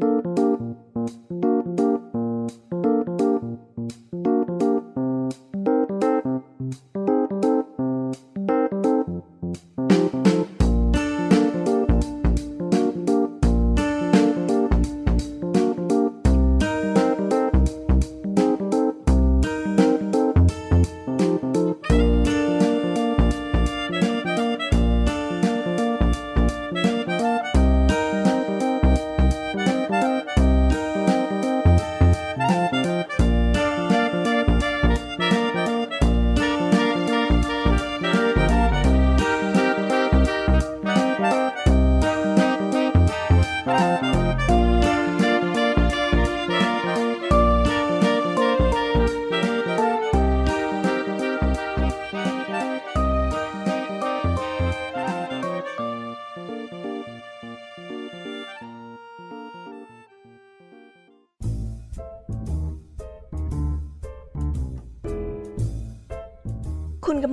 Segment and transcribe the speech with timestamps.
[0.00, 0.31] คุณ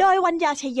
[0.00, 0.80] โดยวัญญาชยโย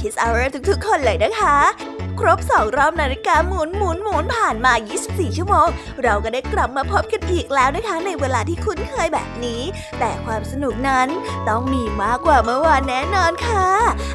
[0.00, 4.72] คิสอาร์ทุกๆ คนเลยนะคะ ครบสองรอบนาฬิกาหมุนหมุนหมุนผ่านมา
[5.04, 5.68] 24 ชั่วโมง
[6.02, 9.62] เราก็ได้กลับมาพบกันอีกแล้วนะคะในเวลาที่คุ้นเคยแบบนี้
[9.98, 11.08] แต่ความสนุกนั้น
[11.48, 13.68] ต้องมีมากกว่าเมื่อวานแน่นอนค่ะ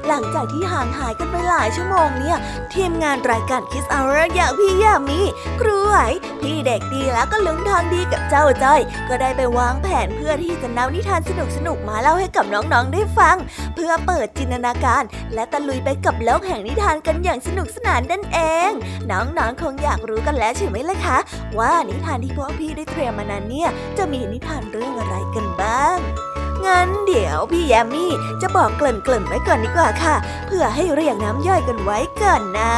[0.08, 2.38] หลังจากที่ห่างหายกันไปหลายชั่วโมงเนี่ย
[2.74, 5.22] ทีมงานรายการ Kiss Hour อย่างพี่ยามี
[5.59, 5.97] ครูไหว
[6.42, 11.31] พี่เด็กดีแล้วก็ลุงทองดีกับเจ้าจ้อย ก็ได้ไปวางแผนเพื่อที่จะนำนิทานส
[11.68, 13.38] นุกๆมาเล่าให้กับน้องๆได้ฟัง
[13.75, 15.03] เพื่อเปิดจินตนาการ
[15.34, 18.40] และตะลุยไปกับโลกแห่งนิทานกันอย่างสนุกสนานนั่นเอ
[18.70, 18.72] ง
[19.12, 21.18] น้องๆคงอยากรู้กันแล้วใช่ไหมล่ะคะ
[21.59, 25.98] ว่านิทานที่พวกพี่ได้เตรียมมานั้นเนี่ยจะมีนิทานเรื่องอะไรกันบ้าง
[26.68, 28.12] งั้นเดี๋ยวพี่แยมมี่
[28.42, 30.15] จะบอกเกริ่นๆไว้ก่อนดีกว่าค่ะ
[30.48, 32.75] เพื่อให้เรียงน้ำย่อยกันไว้ก่อนนะ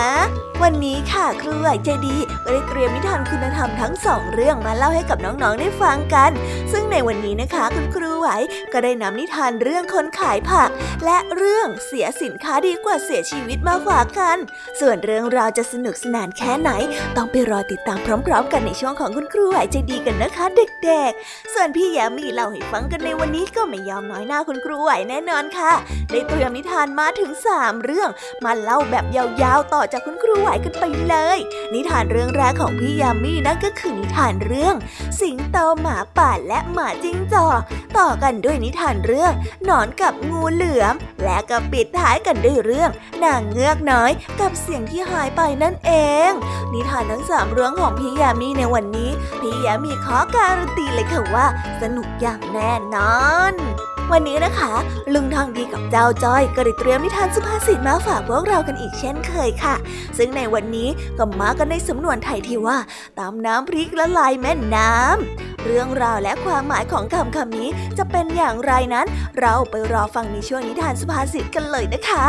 [0.64, 6.32] วันนี้ค่ะครูไหวใจดีก็ได้เตรียมนิทานคุณธรรมทั้งสองเรื่องมาเล่าให้กับน้องๆได้ฟังกัน
[6.72, 8.28] ซึ่งในวันนี้นะคะคุณครูไหว
[8.74, 10.70] ก็ได้นำนิทานเรื่องคนขายผัก
[11.06, 14.38] และเรื่องเสียสินค้าดีกว่าเสียชีวิตมาฝากกัน
[14.80, 16.72] ส่วนเรื่องราวจะสนุกสนานแค่ไหน
[17.16, 20.46] ต้องไปรอติดตามพร้อม ๆ กันในช่วงของคุณครูไหวใจดีกันนะคะ
[20.86, 25.74] เด็ก ๆ ส่วนพี่แยมมี่เล่าให้ฟังกันในวันนี้ก็ไม่ไม่ยอมน้อยหน้าคุณครูไหวแน่นอนค่ะ
[26.12, 28.10] ได้เตรียมนิทานมาถึงสามเรื่อง
[28.46, 31.38] มาเล่าแบบยาวๆต่อจากคุณครูไหวกันไปเลย
[31.74, 34.76] นิทานเรื่องแรกของพี่ยามีนั่นก็คือนิทานเรื่อง
[35.20, 37.62] สิงโตหมาป่าและหมาจิ้งจอก
[37.98, 39.34] ต่อกันด้วยนิทานเรื่อง
[39.66, 40.94] หนอนกับงูเหลือม
[41.24, 42.90] และก็ปิดท้ายกันด้วยเรื่อง
[43.24, 45.92] นางเงือกน้อยกับเสียงที่หายไปนั่นเอ
[46.30, 46.32] ง
[46.74, 49.12] นิทานทั้งสามเรื่องของพี่ยามีในวันนี้
[49.42, 51.46] พี่ยามีขอการันตีเลยค่ะว่า
[51.82, 53.16] สนุกอย่างแน่นอ
[53.52, 53.65] น
[54.12, 54.74] วันนี้นะคะ
[55.14, 59.76] ลุงทองดีกับเจ้าจ้อยก็ได้เตรียมนิทานสุภาษิตมาฝากพวกเรากันอีกเช่นเคยค่ะ
[60.18, 62.78] ซึ่งในวันนี้ก็มากันในสำนวนไทยที่ว่า
[63.20, 69.08] ตามน้ำพริกละลายแม่น้ำ เรื่องราวและความหมายของคำคำนี้จะเป็นอย่างไรนั้น
[69.40, 72.26] เราไปรอฟังในช่วงนิทานสุภาษิตกันเลยนะคะ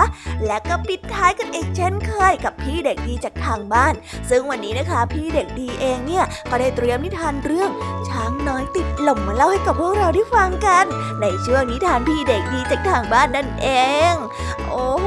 [0.46, 3.94] และก็ปิดท้ายกันอีกเช่นเคยกับพี่เด็กดีจากทางบ้าน
[4.30, 7.70] ซึ่งวันนี้นะคะ พี่เด็กดีเองเนี่ยก็ได้เตรียมนิทานเรื่อง
[8.08, 10.84] ช้างน้อยติดหล่มมาเล่าให้กับพวกเราได้ฟังกัน
[11.20, 13.68] ในช่วงนิทานพี่เด็กดีจากทางบ้านนั่นเอ
[14.12, 14.14] ง
[14.68, 15.06] โอ้โห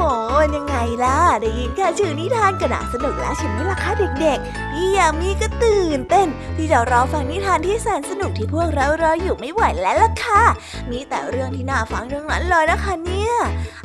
[0.55, 3.91] ยังไงล่ะได้ยินแค่ชื่อนิทานก็น่าสนุกแล้วใช่ไหมล่ะคะ
[4.21, 10.43] เด็กๆพี่ยามีก็ตื่นเต้นที่จะรอฟังนิทานที่แสนสนุกนุกที่พวกเรารออยู่ไม่ไหวแล้วล่ะค่ะ
[10.91, 13.33] มีแต่เรื่องที่น่าฟังทั้งนั้นเลยนะคะเนี่ย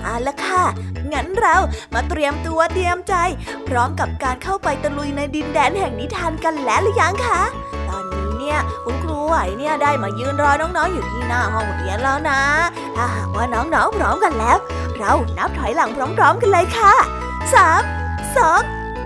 [0.03, 0.65] เอาละค่ะ
[1.13, 1.57] งั้นเรา
[1.95, 3.15] มาเตรียมตัวเตรียมใจ
[3.69, 7.43] พร้อมกับการเข้าไปตะลุยในดินแดนแห่งนิทานกันแล้วหรือยังคะ
[7.89, 12.41] ตอนนี้เนี่ยคุณครูไหวเนี่ยได้มายืนรอน้องๆอยู่ที่หน้าห้องเรียนแล้วนะ
[12.97, 14.59] ถ้าหากว่าน้องๆพร้อมกันแล้ว
[14.99, 16.95] เรานับถอยหลังพร้อมๆกันเลยค่ะ
[17.55, 17.83] สาม
[18.37, 18.61] สอง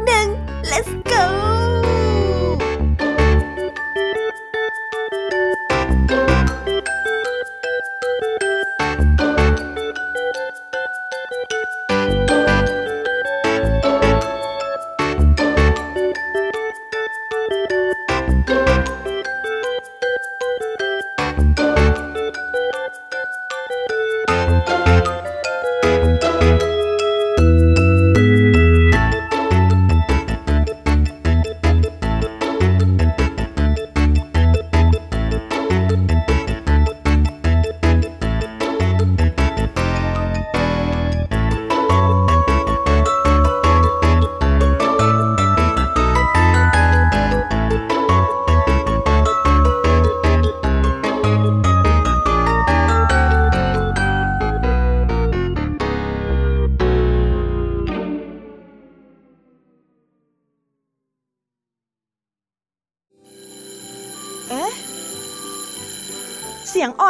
[0.04, 0.26] หนึ่ง
[0.70, 1.67] let's go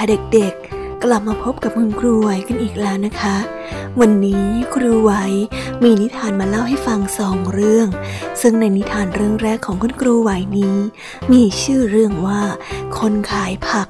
[0.00, 3.36] ค่ะเด็กๆ กลับมาพบกับคุณครูไหวกันอีกแล้วนะคะ
[4.00, 5.12] วันนี้ครูไหว
[5.82, 7.88] มีนิทานมาเล่าให้ฟังสองเรื่อง
[8.40, 10.76] ซึ่งในนิทานเรื่องแรกของคุณครูไหวนี้
[11.32, 12.42] มีชื่อเรื่องว่า
[12.98, 13.88] คนขายผัก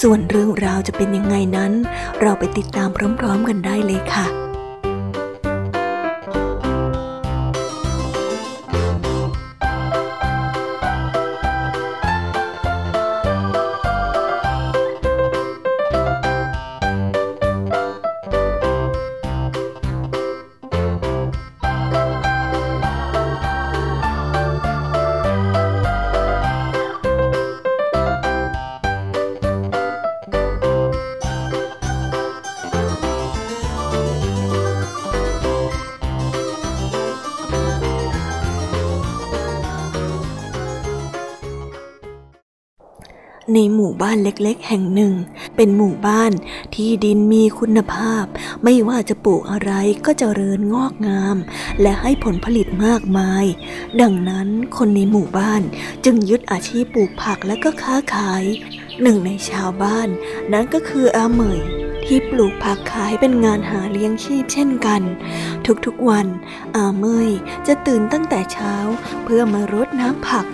[0.00, 1.72] ส่วนเรื่องราวจะเป็นยังไงนั้น
[2.20, 2.88] เราไปติดตาม
[3.18, 4.49] พร้อมๆกันได้เลยค่ะ
[43.54, 45.12] ในหมู่บ้านเล็กๆ แห่งหนึ่ง
[45.56, 46.32] เป็นหมู่บ้าน
[46.74, 48.24] ที่ดินมีคุณภาพ
[48.64, 49.72] ไม่ว่าจะปลูกอะไร
[50.06, 51.36] ก็จเจริญงอกงาม
[51.82, 53.44] และให้ผลผลิตมากมาย
[54.00, 55.62] ดังนั้นคนในหมู่บ้าน
[56.04, 58.44] จึงยึดอาชีพปลูกผักและก็ค้าขาย
[59.02, 60.08] หนึ่งในชาวบ้าน
[60.52, 61.60] นั้นก็คืออาเหมย
[62.06, 65.02] ที่ปลูกผักขายเป็นงานหาเลี้ยงชีพเช่นกัน
[65.86, 66.26] ทุกๆวัน
[66.76, 67.30] อาเมย
[67.66, 68.74] จะตื่นตั้งแต่เช้า
[69.24, 70.46] เพื่อมารดน้ำผัก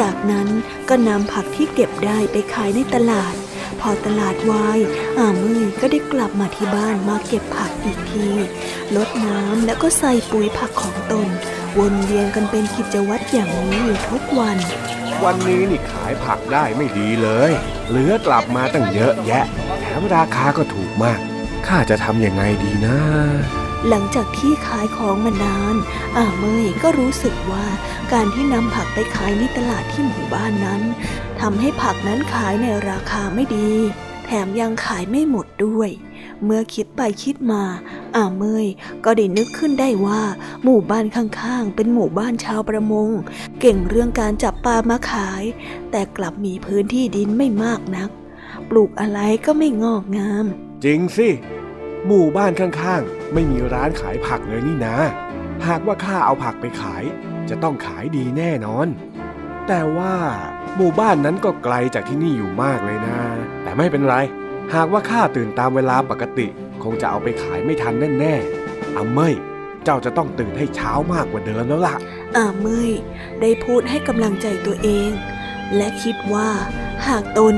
[0.00, 0.48] จากนั้น
[0.88, 3.34] ก็นำผักที่เก็บได้ไปขายในตลาด
[3.80, 4.78] พอตลาดวาย
[5.18, 8.28] อาเมยก็ได้กลับมาที่บ้านมาเก็บผักอีกที
[8.96, 11.28] ลดน้ำแล้วก็ใส่ปุ๋ยผักของตน
[11.78, 14.56] วนเวียนกันเป็นกิจวัตรอย่างนี้อยู่ทุกวัน
[15.24, 17.50] วันนี้นี่ขายผักได้ไม่ดีเลย
[17.88, 19.44] เหลือกลับมาตั้งเยอะแยะ
[19.80, 21.18] แถมราคาก็ถูกมาก
[21.66, 22.98] ข้าจะทำยังไงดีนะ
[23.86, 25.74] หลังจากที่ขายของมานาน
[26.18, 27.66] อาเมยก็รู้สึกว่า
[28.12, 30.82] การที่นำผักไปขายในตลาดที่หมู่บ้านนั้น
[31.40, 33.72] ทำให้ผักนั้นขายในราคาไม่ดี
[34.24, 35.90] แถมยังขายไม่หมดด้วย
[36.44, 37.62] เมื่อคิดไปคิดมา
[38.16, 38.66] อาเมย
[39.04, 40.22] ก็ได้นึกขึ้นได้ว่า
[40.64, 43.10] หมู่บ้านข้างๆ เป็นหมู่บ้านชาวประมง
[43.60, 45.42] เก่งเรื่องการจับปลามาขาย
[45.90, 48.10] แต่กลับมีพื้นที่ดินไม่มากนัก
[48.68, 50.44] ปลูกอะไรก็ไม่งอกงาม
[50.84, 51.28] จริงสิ
[52.06, 54.96] หมู่บ้านข้างๆ ไม่มีร้านขายผักเลยนี่นะ
[55.66, 57.04] หากว่าข้าเอาผักไปขาย
[57.50, 58.86] จะต้องขายดีแน่นอน
[59.68, 60.14] แต่ว่า
[60.76, 63.18] หมู่บ้านนั้นก็ไกลจากที่นี่อยู่มากเลยนะ
[63.62, 64.16] แต่ไม่เป็นไร
[64.74, 66.46] หากว่าข้าตื่นตามเวลาปกติ
[66.82, 69.34] คงจะเอาไปขายไม่ทันแน่ๆอาเมย
[69.84, 71.96] เจ้าจะต้องตื่นให้เช้ามากกว่าเดิมแล้วล่ะ
[72.36, 72.90] อาเมย
[73.40, 75.10] ได้พูดให้กำลังใจตัวเอง
[75.76, 76.50] และคิดว่า
[77.06, 77.54] หากตน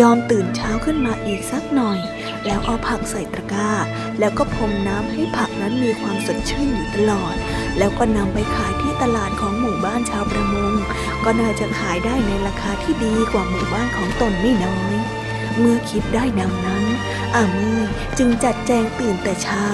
[0.00, 1.98] ยอมตื่นเช้าขึ้นมาอีกสักหน่อย
[2.46, 3.70] แล้วเอาผักใส่ตะกร้า
[4.18, 7.34] แล้วก็พรมน้ำให้ผักนั้นมีความสดชื่นอยู่ตลอด
[7.78, 10.72] แล้วก็นำไปขายที่ตลาดของหมู่บ้านชาวประมง
[11.24, 14.94] ก็น่าจะขายได้ในราคาที่ดีกว่าหมู่บ้านของตนไม่น้อย
[15.58, 16.84] เมื่อคิดได้ดังนั้น
[17.34, 17.86] อาเมย
[18.18, 19.66] จึงจัดแจงตื่นแต่เช้า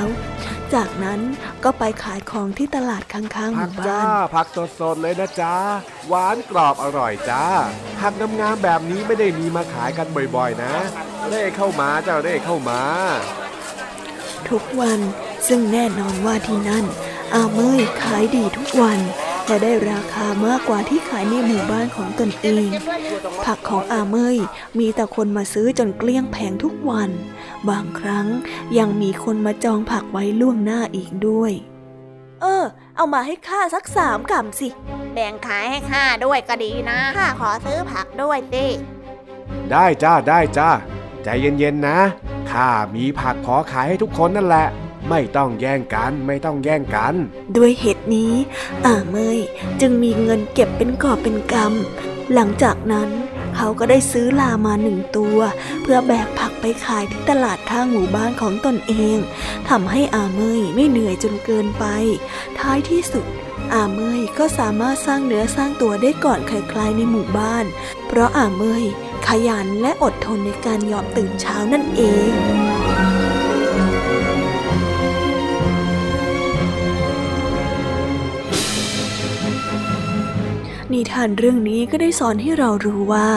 [0.75, 1.21] จากนั้น
[1.65, 4.47] ก็ไปขายของที่ตลาดข้างๆหผักมู่จ้าบ้านผัก
[4.81, 5.57] สดๆเลยนะจ๊ะ
[6.09, 7.45] หวานกรอบอร่อยจ้า
[8.01, 10.75] ผักงามๆแบบนี้ไม่ได้มีมาขายกันบ่อยๆนะ
[11.29, 12.81] เร่เข้ามาเจ้าเร่เข้ามา
[14.49, 15.01] ทุกวัน
[15.49, 16.85] ซึ่งแน่นอนว่าที่นั่น
[17.35, 19.01] อาเมยขายดีทุกวัน
[19.47, 22.69] และได้ราคามากกว่าที่ขายในหมู่บ้านของตนเอง
[23.45, 24.37] ผักของอาเมย
[24.79, 27.11] มีแต่คนมาซื้อจนเกลี้ยงแผงทุกวัน
[27.69, 28.27] บางครั้ง
[28.79, 31.53] ยังมีคนมาจองผักไว้ล่วงหน้าอีกด้วย
[32.43, 32.65] เออ
[32.97, 34.69] เอามาให้ข้าสักสามกำสิ
[35.13, 38.67] แบ่งขายให้ข้าด้วยก็ดีนะ ข้าขอซื้อผักด้วยสิ
[39.71, 40.71] ได้จ้าได้จ้า
[41.25, 41.99] ใจเย็นๆนะ
[42.51, 44.67] ข้ามีผักพอขายให้ทุกคนนั่นแหละ
[45.11, 47.15] ไม่ต้องแย่งกันไม่ต้องแย่งกัน
[47.57, 48.33] ด้วยเหตุนี้
[48.87, 49.39] อาเมย
[49.81, 53.09] จึงมีเงินเก็บเป็นกอบเป็นกำหลังจากนั้น
[53.57, 55.39] เขาก็ได้ซื้อลามาหนึ่งตัว
[55.83, 59.19] เพื่อแบกผักไปขายที่ตลาดข้างหมู่บ้านของตนเอง
[59.69, 61.85] ทำให้อาเมยไม่เหนื่อยจนเกินไป
[62.59, 63.27] ท้ายที่สุด
[63.75, 67.65] อาเมยก็สามารถสร้างเนื้อสร้างตัวได้ก่อนใครๆในหมู่บ้าน
[68.09, 68.85] เพราะอาเมย
[69.27, 72.33] ขยันและอดทนในการยอมตื่นเช้านั่นเอง
[80.95, 83.29] นิทานเรื่องนี้ก็ได้สอนให้เรารู้ว่า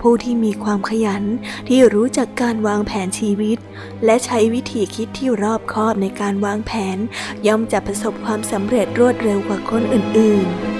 [0.00, 1.24] ผู้ที่มีความขยัน
[1.68, 3.58] ที่รู้จักการวางแผนชีวิต
[4.04, 6.98] และใช้วิธีคิดที่รอบคอบในการวางแผน
[7.46, 10.75] ย่อมจะประสบความสำเร็จรวดเร็วกว่าคนอื่นๆ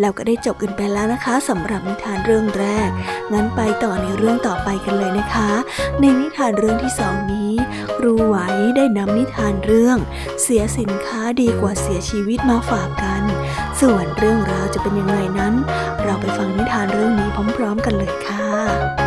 [0.00, 2.88] เราก็ได้จบกันไปแล้วนะคะสำหรับนิทานเรื่องแรก
[3.32, 5.50] งั้นไปต่อในเรื่องต่อไปกันเลยนะคะ
[6.00, 7.52] ในนิทานเรื่องที่สองนี้
[7.96, 8.36] ครูไหว
[8.76, 9.98] ได้นำนิทานเรื่อง
[10.42, 13.22] เสียสินค้าดีกว่าเสียชีวิตมาฝากกัน
[13.80, 15.54] ส่วนเรื่องราวจะเป็นยังไงนั้น
[16.02, 18.97] เราไปฟังนิทานเรื่องนี้พร้อม ๆ กันเลยค่ะ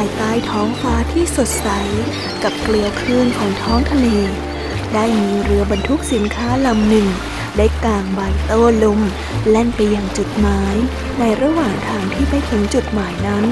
[0.00, 1.68] ายใต้ท้องฟ้าที่สดใส
[2.42, 4.08] กับเกลียวคลื่นของท้องทะเล
[4.94, 7.08] ได้มีเรือบรรทุกสินค้าลำหนึ่ง
[7.56, 9.00] ได้กางใบโต้ลม
[9.50, 10.74] แล่นไปยังจุดหมาย
[11.18, 13.44] ในระหว่างทางที่ไปถึงจุดหมายนั้น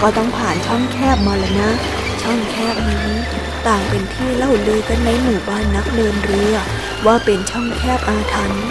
[0.00, 1.70] ก็ต้องผ่านช่องแคบมาแล้วนะ
[2.22, 3.08] ช่องแคบนี้
[3.66, 6.54] ต่างเป็นที่เล่าลือกันในหมู่บ้านนักเดินเรือ
[7.06, 8.64] ว่าเป็นช่องแคบอาถรรพ์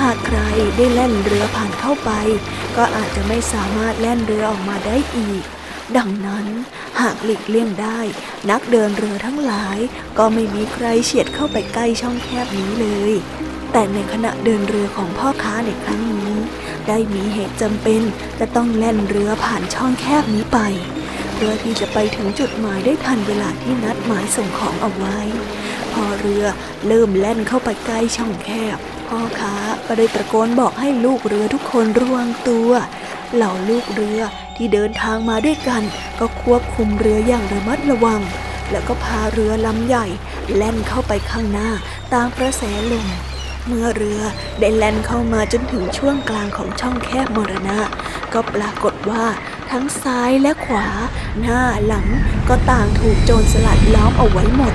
[0.00, 0.38] หากใคร
[0.76, 2.10] ได้แล่นเรือผ่านเข้าไป
[2.76, 5.42] ก็อาจจะไม่สามารถแล่นเรือออกมาได้อีก
[5.98, 6.46] ดังนั้น
[7.00, 8.00] หากหลีกเลี่ยงได้
[8.50, 9.78] นักเดินเรือทั้งหลาย
[10.18, 13.12] ก็ไม่มีใครเฉียดเข้าไปใกล้ช่องแคบนี้เลย
[13.72, 16.34] แต่ในขณะเดินเรือของพ่อค้าในครั้งนี้
[16.88, 18.02] ได้มีเหตุจำเป็น
[18.38, 20.58] จะต้องแล่นเรือผ่านช่องแคบนี้ไป
[21.34, 25.18] เพื่อที่จะไปถึงจุดหมายได้ทันเวลาที่นัดหมายส่งของเอาไว้
[25.92, 26.44] พอเรือ
[26.86, 28.78] เริ่มแล่นเข้าไปใกล้ช่องแคบ
[29.08, 29.54] พ่อค้า
[29.86, 32.70] ก็ได้ตะโกนบอกให้ลูกเรือทุกคนระวังตัว
[33.34, 34.20] เหล่าลูกเรือ
[34.56, 35.82] ที่เดินทางมาด้วยกัน
[36.20, 38.20] ก็ควบคุมเรืออย่างระมัดระวัง
[38.70, 40.06] แล้วก็พาเรือลำใหญ่
[40.56, 41.70] แล่นเข้าไปข้างหน้า
[42.12, 43.08] ตามกระแสลม
[43.66, 44.20] เมื่อเรือ
[44.60, 47.78] ได้แล่นเข้ามาจนถึงช่วงกลางของช่องแคบมรณะ
[48.32, 49.24] ก็ปรากฏว่า
[49.70, 50.86] ทั้งซ้ายและขวา
[51.40, 52.06] หน้าหลัง
[52.48, 54.74] ก็ต่างถูกโจรสลัดล้อมเอาไว้หมด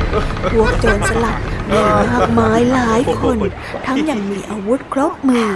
[0.52, 1.38] พวกโจรสลัด
[1.70, 3.38] มีมากมายหลายคน
[3.86, 5.50] ทั้งยังมีอาวุธครบมือ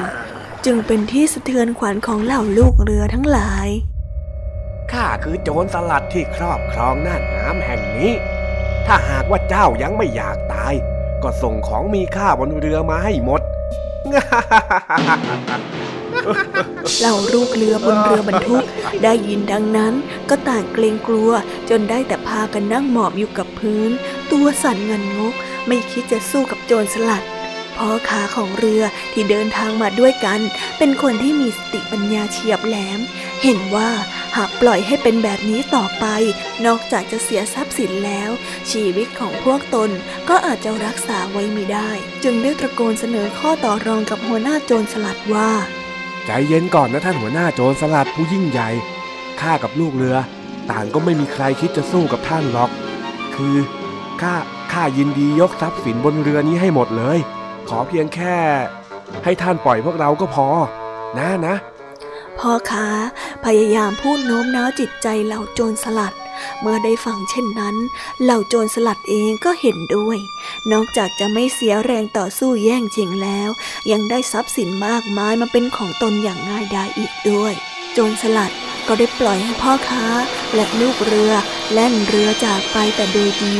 [0.72, 3.68] จึงเป็นที่สะเทือนขวัญของเหล่าลูกเรือทั้งหลาย
[4.92, 8.12] ข้าคือโจรสลัดที่ครอบครองน่านน้ำแห่งนี้
[8.88, 10.74] ถ้าหากว่าเจ้ายังไม่อยากตาย
[11.24, 13.42] ก็ส่งของมีค่าบนเรือมาให้หมด
[16.98, 18.64] เหล่าลูกเรือบนเรือบรรทุก
[19.04, 19.94] ได้ยินดังนั้น
[20.30, 21.32] ก็ต่างเกรงกลัว
[21.70, 23.90] จนได้แต่พากันนั่งหมอบอยู่กับพื้น
[24.32, 25.34] ตัวสั่นเงินงก
[25.68, 27.26] ไม่คิดจะสู้กับโจรสลัด
[27.80, 28.84] พ่อขาของเรือ
[29.14, 30.40] ที่เดินทางมาด้วยกัน
[30.78, 33.00] เป็นคนที่มีสติปัญญาเฉียบแหลม
[33.44, 33.90] เห็นว่า
[34.36, 36.06] หากปล่อยให้เป็นแบบนี้ต่อไป
[36.66, 38.30] นอกจากจะเสียทรัพย์สินแล้ว
[38.72, 39.90] ชีวิตของพวกตน
[40.30, 41.90] ก็อาจจะรักษาไว้ไม่ได้
[42.24, 45.52] จึงได้ตะโกนเสนอข้อต่อรองกับหัวหน้าโจรสลัดว่า
[46.26, 48.70] ใจเย็นก่อนนะท่านหัวหน้าโจรสลัดผู้ยิ่งใหญ่
[49.42, 50.16] ข้ากับลูกเรือ
[50.72, 52.70] ต่างก็ไม่มีใครคิดจะสู้กับท่านหรอก
[53.36, 53.56] คือ
[54.22, 54.36] ข้า
[54.74, 57.20] ข้ายินดียกทรัพย์สินบนเรือนี้ให้หมดเลย
[57.70, 58.38] ขอเพียงแค่
[59.24, 60.48] ให้ท่านปล่อยพวกเราก็พอ
[61.18, 61.56] นะนะ
[62.40, 62.88] พ่อค้า
[63.46, 66.16] พยายามพูดโน้มน้าวจิตใจเหล่าโจรสลัด
[66.62, 67.76] เมื่อได้ฟังเช่นนั้น
[68.24, 70.18] เหล่าโจรสลัดเองก็เห็นด้วย
[70.72, 73.50] นอกจากจะไม่เสียแรงต่อสู้แย่งชิงแล้ว
[73.92, 77.54] ยังได้ทรัพย์สินมากมายมาเป็นของตนอย่างง่ายดายอีกด้วย
[77.94, 78.52] โจรสลัด
[78.88, 80.06] ก็ได้ปล่อยให้พ่อค้า
[80.56, 81.34] และลูกเรือ
[81.74, 83.58] แล่นเรือจากไปแต่โดยดี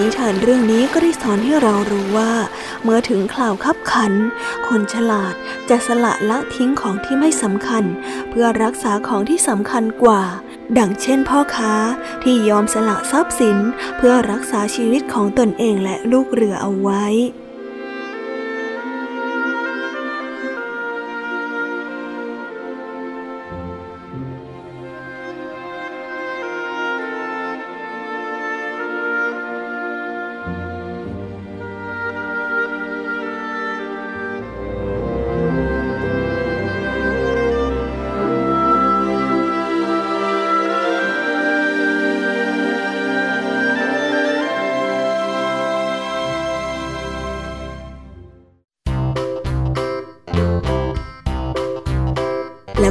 [0.00, 2.32] นิทานเรื่องนี้ก็ได้สอนให้เรารู้ว่า
[2.82, 4.12] เมื่อถึงข่าวคับขัน
[4.66, 5.34] คนฉลาด
[5.68, 7.84] จะสละละทิ้งของที่ไม่สำคัญ
[8.30, 10.22] เพื่อรักษาของที่สำคัญกว่า
[10.78, 11.74] ดังเช่นพ่อค้า
[12.22, 13.58] ที่ยอมสละทรัพย์สิน
[13.96, 17.04] เพื่อรักษาชีวิตของตนเองและลูกเรือเอาไว้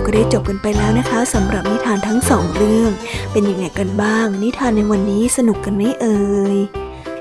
[0.08, 2.92] ก็ได้จบกันไปแล้วนะคะสำหรับนิทานทั้งสองเรื่อง
[3.32, 6.18] เป็นยังไงกันบ้าง นิทานในวันนี้สนุกกันไหมเอ่
[6.56, 6.58] ย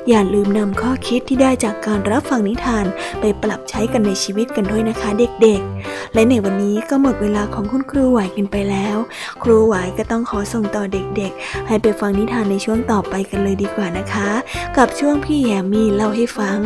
[0.08, 2.84] อย่าลืมนำข้อคิดที่ได้จากการรับฟังนิทาน
[3.20, 5.10] ไปปรับใช้กันในชีวิตกันด้วยนะคะ
[5.42, 8.96] เด็กๆ และในวันนี้ก็หมดเวลาของคุณครูไหวกันไปแล้ว
[9.42, 14.30] ครูไหวก็ต้องขอส่งต่อเด็กๆ ให้ไปฟังนิทานในช่วงต่อไปกันเลยดีกว่านะคะ
[14.76, 16.58] กับช่วงพี่แยมมี่เล่าให้ฟัง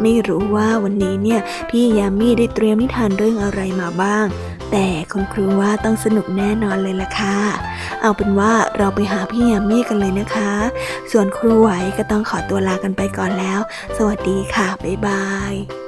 [0.00, 4.26] ไม่รู้ว่าวันนี้เนี่ยพี่แยมมี่ได้เตรียมนิทานเรื่องอะไรมาบ้าง
[4.72, 7.38] แต่คุณครูว่าต้องสนุกแน่นอนเลยล่ะค่ะ
[8.02, 10.52] เอาเป็นว่าเราไปหาพี่ยามี่กันเลยนะคะ
[11.12, 13.60] ส่วนครูไหวก็ต้องขอตัวลากันไปก่อนแล้ว
[13.96, 15.81] สวัสดีค่ะ บ๊ายบาย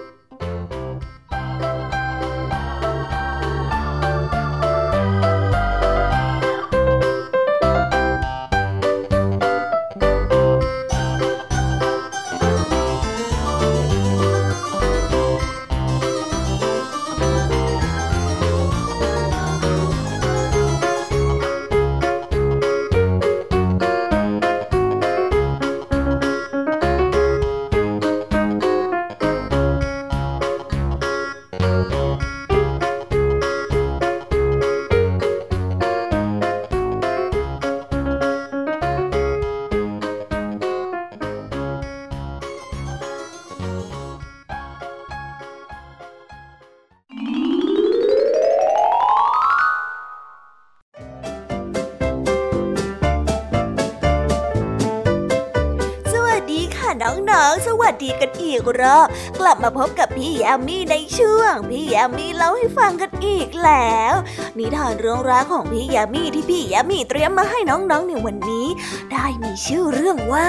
[58.55, 59.07] อีกรอบ
[59.41, 64.15] กลับมาพบกับพี่ยามีในช่วง พี่ยามีเล่าให้ฟังกันอีกแล้ว
[64.59, 68.67] นิทานเรื่องราวของพี่ยามีที่พี่ยามีเตรียมมาให้น้องๆในวันนี้
[69.13, 70.49] ได้มีชื่อเรื่องว่า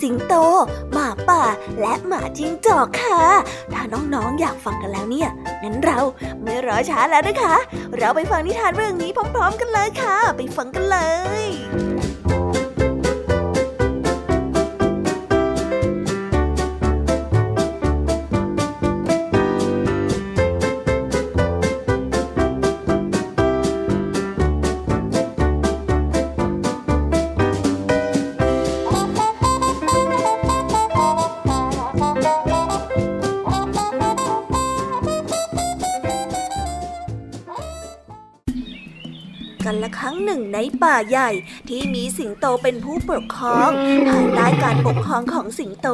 [0.00, 0.34] สิงโต
[0.92, 1.42] หมาป่า
[1.80, 3.22] และหมาจิ้งจอกค่ะ
[3.72, 5.28] ถ้าน้องๆอยากฟังกันแล้วเนี่ย
[5.62, 5.98] งั้นเรา
[6.42, 7.56] ไม่รอช้าแล้วนะคะ
[7.98, 10.98] เราไปฟังนิทานเรื่องนี้พร้อม ๆ กันเลยค่ะ ไปฟังกันเล
[11.42, 11.91] ย
[40.82, 41.30] ป่าใหญ่
[41.68, 43.70] ที่มีสิงโตเป็นผู้ปกครอง
[44.08, 45.88] ภายใต้การปกครองของสิงโต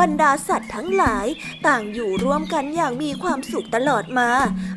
[0.00, 1.26] บรรดาสัตว์ทั้งหลาย
[1.66, 4.30] ต่างอยู่ร่วมกันอย่างมีความสุขตลอดมา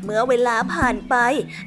[0.04, 1.16] เมื่อเวลาผ่านไป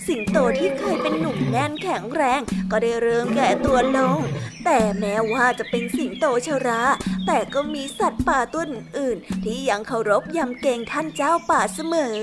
[0.06, 4.18] สิงโตที่เคยเป็นหนุ่มแน่นแข็งแรง ก็ได้เริ่มแก่ตัวลง
[4.64, 6.82] แต่แม้ว่าจะเป็นสิงโตชรา
[7.26, 12.18] แต่ก็มีสัตว์ป่าตัวอื่นๆที่ยังเคารพยำเกรงท่านเจ้าป่าเสมอ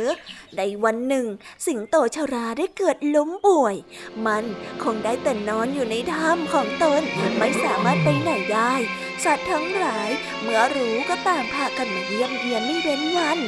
[0.58, 1.28] ในวันหนึ่ง
[1.66, 3.76] สิงโตชราได้เกิดล้มป่วย
[4.26, 4.46] มัน
[4.84, 7.02] คงได้แต่นอนอยู่ในถ้ำของตน
[7.38, 8.74] ไม่สามารถไปไหนได้
[9.26, 10.10] สัตว์ทั้งหลาย
[10.42, 13.40] เมื่อรู้ก็ต่างพากันมาเยี่ยมเยียนไม่เว้นวัน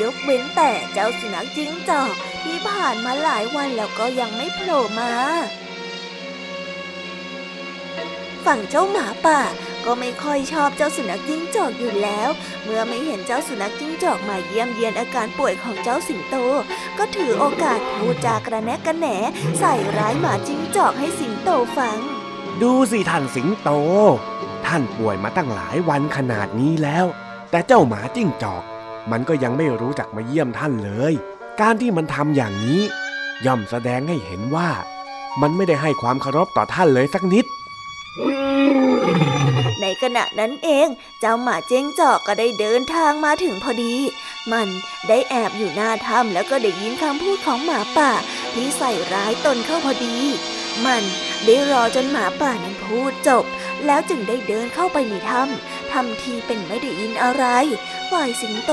[0.00, 5.12] ยกเว้นแต่เจ้าสุนัขจิ้งจอกที่ผ่านมาหลายวันแล้วก็ยังไม่โผล่มา
[8.48, 9.40] ฝั่งเจ้าหมาป่า
[9.84, 12.28] ก็ไม่ค่อยชอบเจ้าสุนัขจิ้งจอกอยู่แล้ว
[12.64, 16.36] เมื่อไม่เห็นเจ้าสุนัขจิ้งจอกมาเยี่ยมเยียนอาการป่วยของเจ้าสิงโต
[16.98, 19.06] ก็ถือโอกาสพูดจากระแนะกระแหน
[19.58, 21.98] ใส่ร้ายหมาจิ้งจอกให้สิงโตฟัง
[22.62, 23.70] ดูสิท่านสิงโต
[24.66, 27.06] ท่านป่วยมาตั้งหลายวันขนาดนี้แล้ว
[27.50, 28.62] แต่เจ้าหมาจิ้งจอก
[29.10, 31.14] มันก็ยังไม่รู้จักมาเยี่ยมท่านเลย
[31.60, 32.80] การที่มันทำอย่างนี้
[33.46, 34.70] ย่อมแสดงให้เห็นว่า
[35.40, 37.46] มันไม่ได้ให้ความเคารพต่อท่านเลยสักนิด
[39.80, 40.88] ในขณะนั้นเอง
[41.20, 43.94] เจ้าหมาเจ้งจอกก็ได้เดินทางมาถึงพอดี
[44.52, 44.68] มัน
[45.08, 48.12] ได้แอบอยู่หน้าถ้ำแล้วก็ได้ยินคำพูดของหมาป่า
[48.54, 50.16] ที่ใส่ร้ายตนเข้าพอดี
[50.86, 51.04] มัน
[51.44, 53.44] ได้รอจนหมาป่านั้นพูดจบ
[53.86, 57.44] แล้วจึงได้เดินเข้าไปในถ้ำทำทีเป็นไม่ได้ยินอะไร
[58.10, 58.72] ฝ่ายสิงโต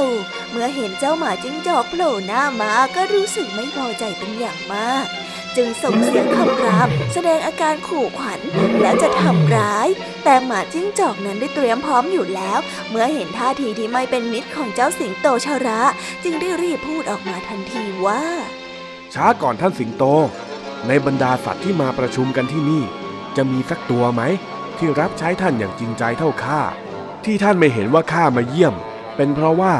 [0.49, 5.08] เมื่อเห็นเจ้าหมาจิ้งจอกโผล่หน้ามาก็รู้สึกไม่พอใจเป็นอย่างมาก
[5.57, 8.39] จึงส่งเสียงคำราม แสดงอาการขู่ขวัญ
[8.81, 9.87] แล้วจะทำร้าย
[10.23, 15.81] แต่หมาจิ้งจอกนั้นได้เตรียมพร้อมอยู่แล้ว เมื่อเห็นท่าทีที่ไม่เป็นมิตรของเจ้าสิงโตชาระ
[16.23, 18.23] จึงได้รีบพูดออกมาทันทีว่า
[19.13, 20.03] ช้าก่อนท่านสิงโต
[20.87, 22.83] ในบรรดาสัตว์ที่มาประชุมกันที่นี่
[23.37, 24.21] จะมีสักตัวไหม
[24.77, 26.61] ที่รับใช้ท่านอย่างจริงใจเท่าข้า
[27.25, 28.75] ที่ท่านไม่เห็นว่าข้ามาเยี่ยม
[29.15, 29.75] เป็นเพราะว่า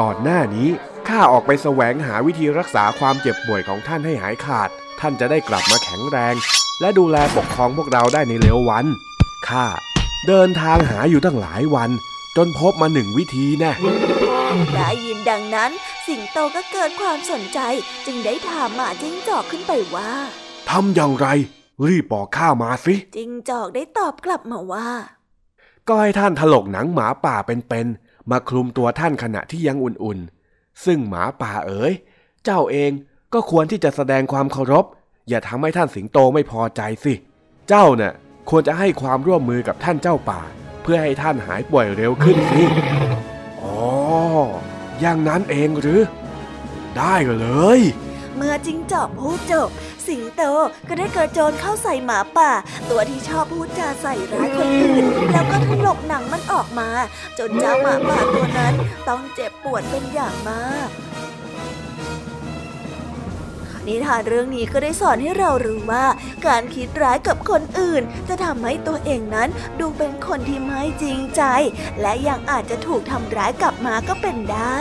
[0.00, 0.68] ก่อนหน้านี้
[1.08, 6.34] ข้าออกไปแสวงหาวิธีรักษาความเจ็บป่วยของท่านให้หายขาด ท่านจะได้กลับมาแข็งแรง
[6.80, 8.86] และดูแลปกครองพวกเราได้ในเร็ววัน
[9.48, 9.66] ข้า
[10.28, 11.90] เดินทางหาอยู่ตั้งหลายวัน
[12.36, 13.72] จนพบมาหนึ่งวิธีแน่
[14.74, 15.70] ได้ยินดังนั้น
[16.06, 17.60] สิงโตก็เกิดความสนใจ
[18.06, 20.10] จึงได้ถามหมาจิ้งจอกขึ้นไปว่า
[20.70, 21.26] ทำอย่างไร
[21.86, 24.88] รีบบอกข้ามาสิ จิ้งจอกได้ตอบกลับมาว่า
[25.88, 31.92] ก็ให้ท่านถลกหนังหมาป่าเป็นๆมาคลุมตัวท่านขณะที่ยังอุ่นๆ ซึ่งหมาป่าเอ๋ย
[32.44, 32.90] เจ้าเอง
[33.34, 34.84] ก็ควรที่จะแสดงความเคารพ
[35.28, 37.14] อย่าทำให้ท่านสิงโตไม่พอใจสิ
[37.68, 38.14] เจ้าเน่ะ
[38.50, 40.40] ควรจะให้ความร่วมมือกับท่านเจ้าป่า
[40.82, 42.62] เพื่อให้ท่านหายป่วยเร็วขึ้นสิ
[43.62, 43.78] อ๋อ
[45.00, 46.00] อย่างนั้นเองหรือ
[46.96, 47.46] ได้เล
[47.78, 47.80] ย
[48.36, 49.68] เมื่อจิ้งจอกพูดจบ
[50.06, 50.42] สิงโต
[50.88, 52.50] ก็ได้กระโจนเข้าใส่หมาป่า
[52.90, 56.88] ตัวที่ชอบพูดจาใส่ร้ายคนอื่น แล้วก็ถลกหนังมันออกมา
[57.38, 58.74] จนเจ้าหมาป่าตัวนั้น
[59.08, 60.88] ต้องเจ็บปวดเป็นอย่างมาก
[63.88, 66.06] นิทานเรื่องนี้ก็ได้สอนให้เรารู้ว่า
[66.46, 69.48] การคิดร้ายกับคนอื่น จะทำให้ตัวเองนั้น
[69.80, 71.42] ดูเป็นคนที่ไม่จริงใจ
[72.00, 74.80] และยังอาจจะถูกทำร้ายกลับมาก็เป็นได้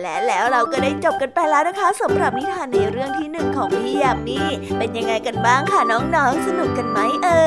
[0.00, 4.40] และแล้วเราก็ได้จบกันไปแล้วนะคะสำหรับนิทานในเรื่องที่หนึ่งของพี่ยามี
[4.78, 7.44] เป็นยังไงกันบ้างคะน้องๆสนุกกันไหมเอ่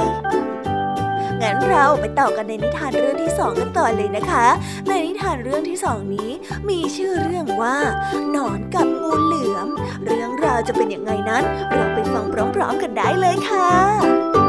[0.00, 0.02] ย
[1.42, 4.46] งั้นเราไปต่อกันในนิทานเรื่องที่สองกันต่อเลยนะคะ
[4.88, 6.30] ในนิทานเรื่องที่สองนี้
[6.68, 7.76] มีชื่อเรื่องว่า
[8.30, 9.68] หนอนกับงูเหลือม
[10.04, 14.43] เรื่องราวจะเป็นยังไงนั้น เราไปฟังพร้อม ๆ กันได้เลยค่ะ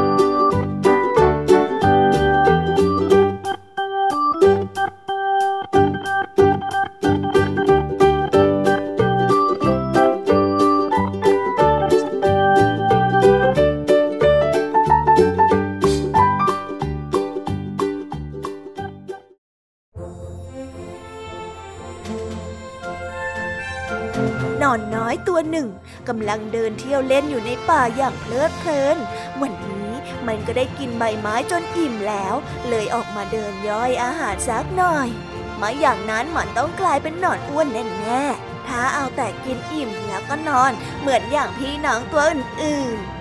[26.18, 28.96] ำลังเดินเที่ยวเล่นอยู่ในป่าอย่างเพลิดเพลิน
[29.40, 29.90] วันนี้
[30.26, 32.34] มันก็ได้กินใบไม้จนอิ่มแล้ว
[32.68, 35.08] เลยออกมาเดินย่อยอาหารสักหน่อย
[35.56, 37.66] ไม่อย่างนั้นมันต้องกลายเป็นหนอนอ้วน
[38.00, 43.16] แน่ๆ ถ้าเอาแต่กินอิ่มแล้วก็นอน เหมือนอย่างพี่น้องตัวอื่นๆ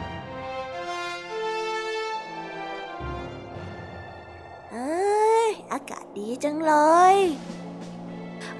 [4.71, 6.73] เอ้ยอากาศดีจังเล
[7.13, 7.15] ย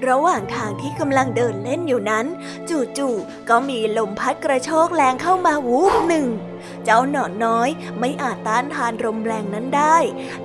[0.07, 2.25] ระหว่างทางที่กำลังเดินเล่นอยู่นั้น
[2.97, 6.27] จู่ๆก็มีลมพัดกระโชกแรงเข้ามาวูบหนึ่ง
[6.85, 9.97] เจ้าหนอนน้อยไม่อาจต้านทานลมแรงนั้นได้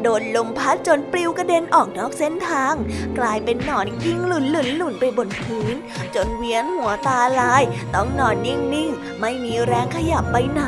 [0.02, 2.74] โดนลมพัดจนปลิวกระเด็นออกนอกเส้นทาง
[3.18, 5.74] กลายเป็นหนอนกิ้งหลุนหลุนหลุนไปบนพื้น
[6.14, 7.62] จนเวียนหัวตาลาย
[7.94, 10.62] ต้องนอนนิ่งๆ ไม่มีแรงขยับไปไหน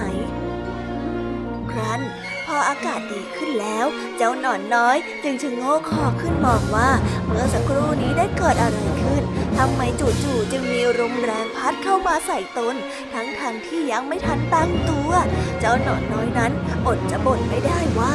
[1.70, 2.00] ครั้น
[2.55, 3.87] ออากาศดีขึ้นแล้ว
[4.17, 6.91] เจ้าหนอนน้อยจึงชะโงกคอขึ้นมองว่า
[7.27, 9.23] เมื่อสักครู่นี้ได้เกิดอะไรขึ้น
[9.59, 12.75] ทำไมจู่ๆจึงมีลมแรงพัดเข้ามาใส่ตน
[13.15, 15.12] ทั้งทางที่ยังไม่ทันตั้งตัว
[15.61, 16.53] เจ้าหนอนน้อยนั้น
[16.87, 18.15] อดจะบ่นไม่ได้ว่า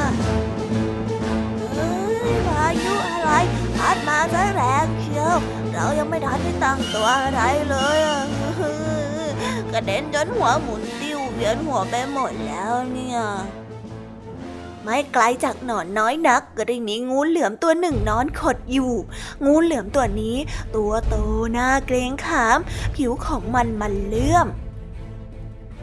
[1.75, 1.91] เอ้
[2.31, 3.31] ยพายุอะไร
[3.77, 5.37] พัดมาซะแรงเชียว
[5.73, 7.99] เรายังไม่ทันได้ตั้งตัวอะไรเลย
[9.73, 13.19] กระเด็นจนหัวหมุนติ้วเวียนหัวไปหมดแล้วเนี่ย
[14.89, 18.93] ไม่ไกลจากหนอนน้อยนักก็ได้มีงูเหลือมตัวหนึ่งนอนขดอยู่
[19.45, 20.37] งูเหลือมตัวนี้
[20.75, 21.15] ตัวโต
[21.51, 22.59] หน้าเกรงขาม
[22.95, 24.47] ผิวของมันมันเลื่อม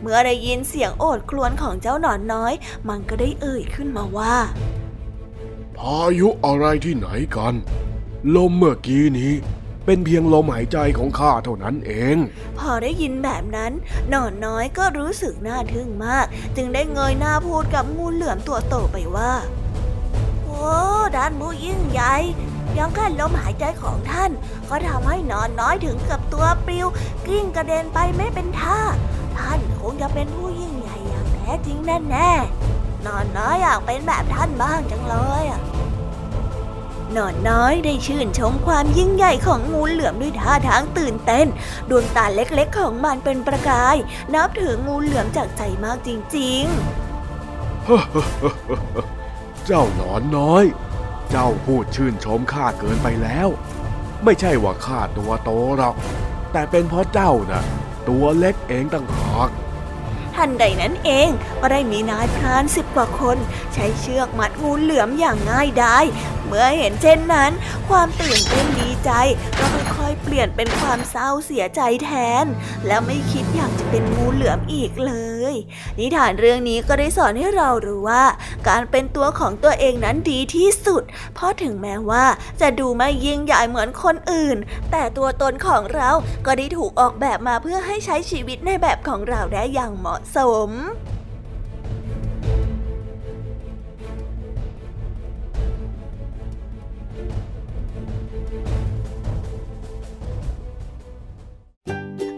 [0.01, 2.53] เมื่อได้ยินเสียงโอดครวญของเจ้าหนอนน้อย
[2.89, 4.37] มันก็ได้เอ่ยขึ้นมาว่า
[5.79, 7.55] พายุอะไรที่ไหนกัน
[8.35, 9.33] ลมเมื่อกี้นี้
[9.87, 12.17] เป็นเพียงลมหายใจของข้าเท่านั้นเอง
[12.59, 13.73] พอได้ยินแบบนั้น
[14.09, 19.33] หนอนน้อยก็รู้สึกน่าทึ่งมาก จึงได้เงยหน้าพูดกับงูเหลือมตัวโตไปว่า
[20.45, 20.73] โอ้
[21.17, 22.15] ด้านผู้ยิ่งใหญ่
[22.79, 24.31] ยังแค่ลมหายใจของท่าน
[24.69, 26.87] ก็ทำให้หนอนน้อยถึงกับตัวปลิว
[27.27, 28.81] กลิ้งกระเด็นไปไม่เป็นท่า
[29.39, 32.31] ท่านคงจะเป็นผู้ยิ่งใหญ่อย่างแท้จริงแน่แน่
[33.07, 35.61] นอนน้อยอยากเป็นแบบท่านบ้างจังเลยอะ
[37.15, 41.47] หนอนน้อยได้ชื่นชมความยิ่งใหญ่ของงูเหลือมด้วยท่าทางตื่นเต้น
[41.91, 43.97] ดวงตาเล็กๆ ของมันเป็นประกาย
[44.35, 46.65] นับถืองูเหลือมจากใจมากจริง
[49.67, 50.65] เจ้าหนอนน้อย
[51.31, 53.49] เจ้าพูดชื่นชมข้าเกินไปแล้ว
[54.25, 55.97] ไม่ใช่ว่าข้าตัวโตหรอก
[56.53, 57.63] แต่เป็นเพราะเจ้าน่ะ
[58.09, 61.29] ตัวเล็กเองต่างหากๆทันใดนั้นเอง
[61.61, 63.39] ก็ได้มีนายพรานสิบกว่าคน
[63.75, 66.05] ใช้เชือกมัดงูเหลือมอย่างง่ายดาย
[66.47, 67.51] เมื่อเห็นเช่นนั้น
[67.89, 69.11] ความตื่นเต้นดีใจ
[69.59, 69.65] ก็
[69.97, 72.11] ค่อยๆเปลี่ยนเป็นความเศร้าเสียใจแท
[72.43, 72.45] น
[72.87, 75.15] และไม่คิดอยากจะเป็นงูเหลือมอีกเล
[75.53, 75.55] ย
[75.99, 78.25] นิทานเรื่องนี้ก็ได้สอนให้เรารู้ว่า
[78.69, 81.03] การเป็นตัวของตัวเองนั้นดีที่สุด
[81.35, 82.25] เพราะถึงแม้ว่า
[82.61, 84.57] จะดูไม่ยิ่งใหญ่เหมือนคนอื่น
[84.91, 86.11] แต่ตัวตนของเรา
[86.47, 90.71] ก็ได้ถูกออกแบบมาเพื่อให้ใช้ชีวิตในแบบของเราได้อย่างเหมาะสม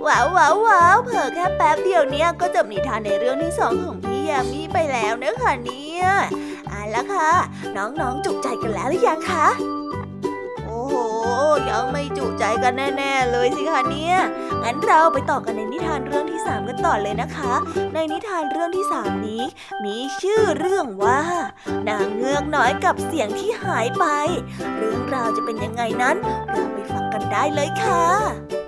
[0.07, 6.05] ว้าวว้าวว้าวเผลอแค่แป๊บเดียวเนี้ยก็จบนิทานในเรื่องที่สองของพี่ยามีไปแล้วนะคะเนี่ย
[6.69, 7.31] เอาละค่ะ
[7.77, 9.47] น้องๆจุกใจกันแล้วหรือยังคะ
[10.65, 10.95] โอ้โห
[11.71, 14.17] ยังไม่จุใจกันแน่ๆเลยสิคะเนี่ย
[14.63, 17.53] งั้นเราไปต่อกันในนิทานเรื่องที่สามกันต่อเลยนะคะ
[17.95, 19.43] ในนิทานเรื่องที่สามนี้
[19.85, 21.21] มีชื่อเรื่องว่า
[21.89, 24.05] นางเงือกน้อยกับเสียงที่หายไป
[24.77, 26.17] เรื่องราวจะเป็นยังไงนั้น
[26.51, 28.66] เราไปฟังกันได้เลยค่ะ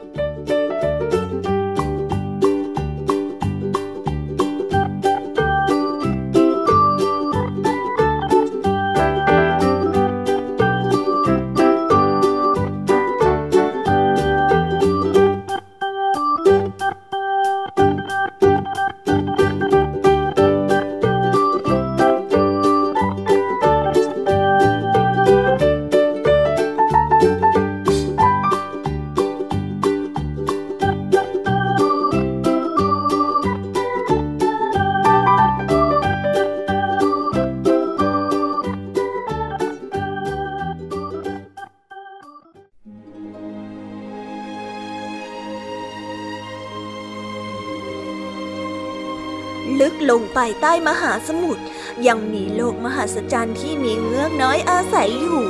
[50.68, 51.64] ต้มหาสมุทร
[52.06, 55.42] ยังมีโลกมหัศจรรย์ที่มีเงือกน้อยอาศัยอยู่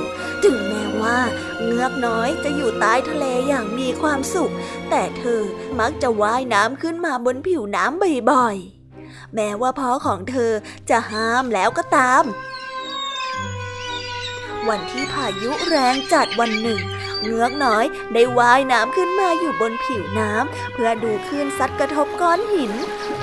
[0.45, 1.19] ถึงแม้ว่า
[1.65, 4.53] เงือกน้อยจะอยู่ใต้ทะเลอย่างมีความสุข
[4.91, 5.43] แต่เธอ
[5.81, 10.53] มักจะว่ายน้ำขึ้นมาบนผิวน้ำบ่อยๆ แม้ว่าพ่อของเธอ
[10.91, 12.25] จะห้ามแล้วก็ตาม
[14.69, 16.81] วันที่พายุแรงจัดวันหนึ่ง
[17.23, 22.73] เงือกน้อย ได้ว่ายน้ำขึ้นมาอยู่บนผิวน้ำเพื่อดูคลื่นซัดกระทบก้อนหิน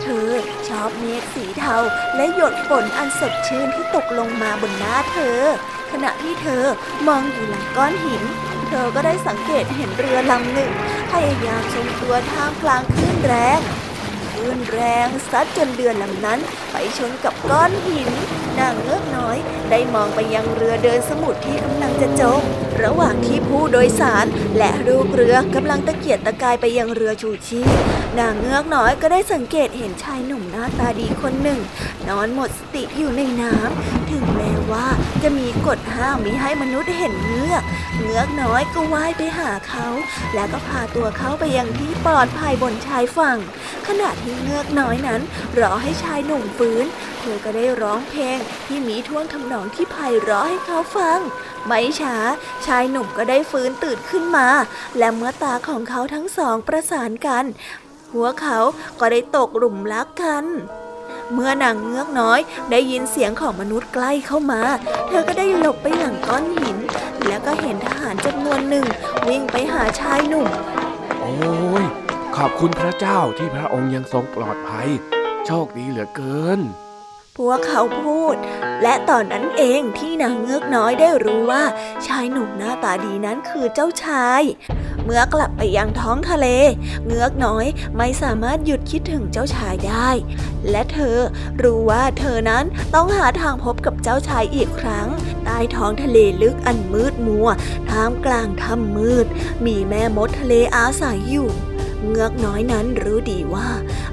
[0.01, 0.29] เธอ
[0.67, 1.77] ชอบเมฆสีเทา
[2.15, 5.39] และหยดฝนอันสดชื่นที่ตกลงมาบนหน้าเธอ
[5.91, 6.63] ขณะที่เธอ
[7.07, 8.23] มองอยู่หลังก้อนหิน
[8.67, 10.71] เธอก็ได้สังเกตเห็นเรือลำหนึ่ง
[11.11, 13.59] พยายามทรงตัวท่ามกลางคลื่นแรง
[14.33, 16.39] คลื่นแรงซัดจนเรือลำนั้น
[16.71, 18.09] ไปชนกับก้อนหิน
[18.59, 19.37] นางเงือกน้อย
[19.71, 22.41] ได้มองไปยังเรือเดินสมุทรที่กำลังจะจม
[22.83, 24.25] ระหว่างที่ผู้โดยสาร
[24.57, 27.77] และลูกเรือกำลังตะเกียกตะกายไปยังเรือชูชีพ
[28.19, 31.59] นางเงือกน้อยก็ได้สังเกตเห็นชายหนุ่มหน้าตาดีคนหนึ่ง
[32.09, 34.87] นอนหมดสติอยู่ในน้ำถึงแม้ว่า
[35.23, 37.63] จะมีกฎห้ามมิให้มนุษย์เห็นเงือก
[38.01, 39.87] เงือกน้อยก็ว่ายไปหาเขา
[40.35, 43.37] แล้วก็พาตัวเขาไปยังที่ปลอดภัยบนชายฝั่ง
[43.87, 45.21] ขณะที่เงือกน้อยนั้น
[45.59, 46.85] รอให้ชายหนุ่มฟื้น
[47.19, 51.19] เธอก็ได้ร้องเพลงที่มีท่วงทำนองที่ไพเราะให้เขาฟัง
[51.65, 52.15] ไม่ช้า
[52.65, 54.47] ชายหนุ่มก็ได้ฟื้นตื่นขึ้นมา
[54.97, 57.45] และเมื่อตาของเขาทั้งสองประสานกัน
[58.11, 58.57] หัวเขา
[58.99, 60.45] ก็ได้ตกหลุมรักกัน
[61.33, 62.39] เมื่อนางเงือกน้อย
[62.71, 64.61] ได้ยินเสียงของมนุษย์ใกล้เข้ามา
[65.07, 66.77] เธอก็ได้หลบไปหลังก้อนหิน
[67.25, 68.85] แล้วก็เห็นทหารจำนวนหนึ่ง
[69.27, 70.47] วิ่งไปหาชายหนุ่ม
[71.21, 71.33] โอ้
[71.83, 71.85] ย
[72.35, 74.89] ขอบคุณพระเจ้าที่พระองค์ยังทรงปลอดภัย
[75.45, 76.59] โชคดีเหลือเกิน
[77.41, 78.35] พวกเขาพูด
[78.83, 81.63] และตอนนั้นเองที่นางเงือกน้อยได้รู้ว่า
[82.07, 84.41] ชายหนุ่มหน้าตาดีนั้นคือเจ้าชาย
[85.03, 86.47] เมื่อกลับไปยังท้องทะเล
[87.05, 87.65] เงือกน้อย
[87.97, 90.09] ไม่สามารถหยุดคิดถึงเจ้าชายได้
[90.69, 91.17] และเธอ
[91.63, 95.07] รู้ว่าเธอนั้นต้องหาทางพบกับเจ้าชายอีกครั้ง
[95.45, 97.47] ใต้ท้องทะเลลึกอันมืดมัว
[97.89, 99.25] ท่ามกลางถ้ำมืด
[99.65, 101.49] มีแม่มดทะเลอาศัยอยู่
[102.09, 103.67] เงือกน้อยนั้นรู้ดีว่า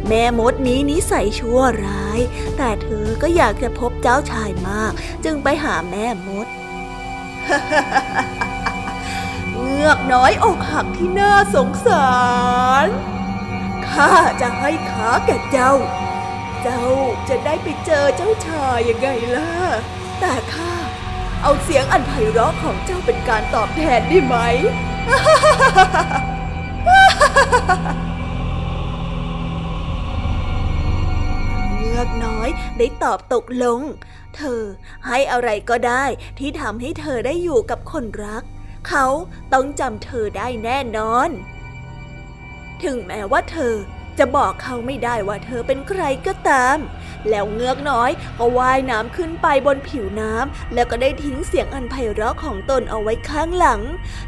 [0.08, 2.20] แม่มดนี้นิสัยชั่วร้าย
[2.56, 4.92] แต่เธอก็อยากจะพบเจ้าชายมาก
[5.24, 6.46] จึงไปหาแม่มด
[9.52, 12.12] เงือกน้อยอกหักที่น่าสงสา
[12.84, 12.86] ร
[13.88, 15.72] ข้าจะให้ขาแก่เจ้า
[16.62, 16.86] เจ้า
[17.28, 19.52] จะได้ไปเจอเจ้าชายยังไงล่ะ
[20.20, 20.74] แต่ข้า
[21.42, 24.36] เอาเสียงอันไพเราะของเจ้าเป็นการตอบแทนได้ไหม
[31.92, 33.80] งือกน้อยได้ตอบตกลง
[34.36, 34.62] เธอ
[35.06, 36.04] ให้อะไรก็ได้
[36.38, 38.44] ที่ทำให้เธอได้อยู่กับคนรัก
[38.88, 39.06] เขา
[39.52, 41.30] ต้องจำเธอได้แน่นอน
[42.84, 43.74] ถึงแม้ว่าเธอ
[44.18, 46.78] จะบอกเขาไม่ได้ว่าเธอเป็นใครก็ตาม
[47.30, 53.80] แล้วเงือกน้อยก็ว่ายน้ำขึ้นไปบนผิวน้ำแล้วก็ได้ทิ้งเสียงอันไพเราะของตนเอาไว้ข้างหลัง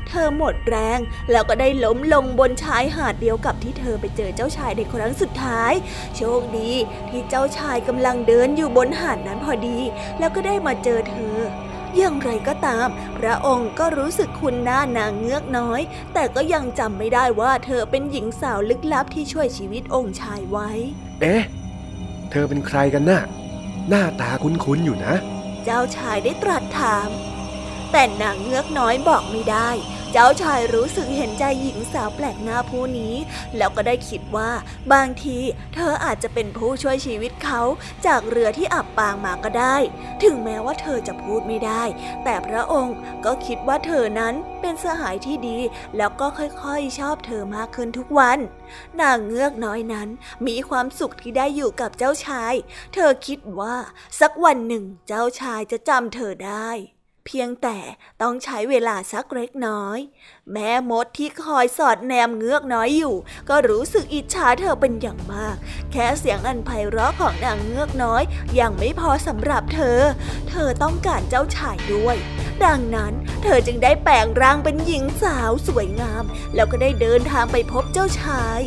[0.09, 0.99] เธอหมดแรง
[1.31, 5.73] แล้วก็ได้ล้มลงบนชายหาดเดียวกับที่เธอไปเจอเจ้าชายในครั้งสุดท้าย
[6.17, 6.71] โชคดี
[7.09, 9.79] ที่เจ้าชายกำลังเดินอยู่บนหาดนั้นพอดี
[10.19, 11.39] แล้วก็ได้มาเจอเธอ
[11.97, 15.81] อย่างไรก็ตาม พระองค์ก็รู้สึกคุณหน้านางเงือกน้อย
[16.15, 20.71] แต่ก็ยังจำไม่ได้ว่าเธอเป็นหญิงสาวลึกลับที่ช่วยชีวิตองค์ชายไว้
[21.21, 21.43] เอ๊ะ
[22.31, 23.23] เธอเป็นใครกันนะ่ะ
[23.89, 25.15] หน้าตาคุ้นๆอยู่นะ
[25.65, 27.09] เจ้าชายได้ตรัสถาม
[27.93, 29.71] แต่นางเงือกน้อยบอกไม่ได้
[30.17, 33.15] เจ้าชายรู้สึกเห็นใจหญิงสาวแปลกหน้าผู้นี้
[33.57, 34.51] แล้วก็ได้คิดว่า
[34.93, 35.39] บางที
[35.75, 37.63] เธออาจจะเป็นผู้ช่วยชีวิตเขา
[38.07, 39.77] จากเรือที่อับปางมาก็ได้
[40.23, 41.83] ถึงแม้ว่าเธอจะพูดไม่ได้
[42.25, 45.59] แต่พระองค์ก็คิดว่าเธอนั้นเป็นสหายที่ดี
[45.97, 48.39] แล้วก็ค่อยๆชอบเธอมากขึ้นทุกวัน
[49.01, 50.09] นางเงือกน้อยนั้น
[50.47, 52.55] มีความสุขที่ได้อยู่กับเจ้าชาย
[52.95, 53.77] เธอคิดว่า
[54.21, 56.71] สักวันหนึ่งเจ้าชายจะจำเธอได้
[57.27, 57.79] เพียงแต่
[58.23, 59.99] ต้องใช้เวลาสักเล็กน้อย
[60.53, 63.15] แม่มดที่คอยสอดแนมเงือกน้อยอยู่
[63.49, 65.57] ก็รู้สึกอิจฉาเธอเป็นอย่างมาก
[65.93, 68.23] แค่เสียงอันไพเราะของนางเงือกน้อย
[68.61, 70.01] ยังไม่พอสำหรับเธอ
[70.49, 72.17] เธอต้องการเจ้าชายด้วย
[72.65, 78.61] ดังนั้นเธอจึงได้แปลงร่างเป็นหญิงสาวสวยงาม แล้วก็ได้เดินทางไปพบเจ้าชาย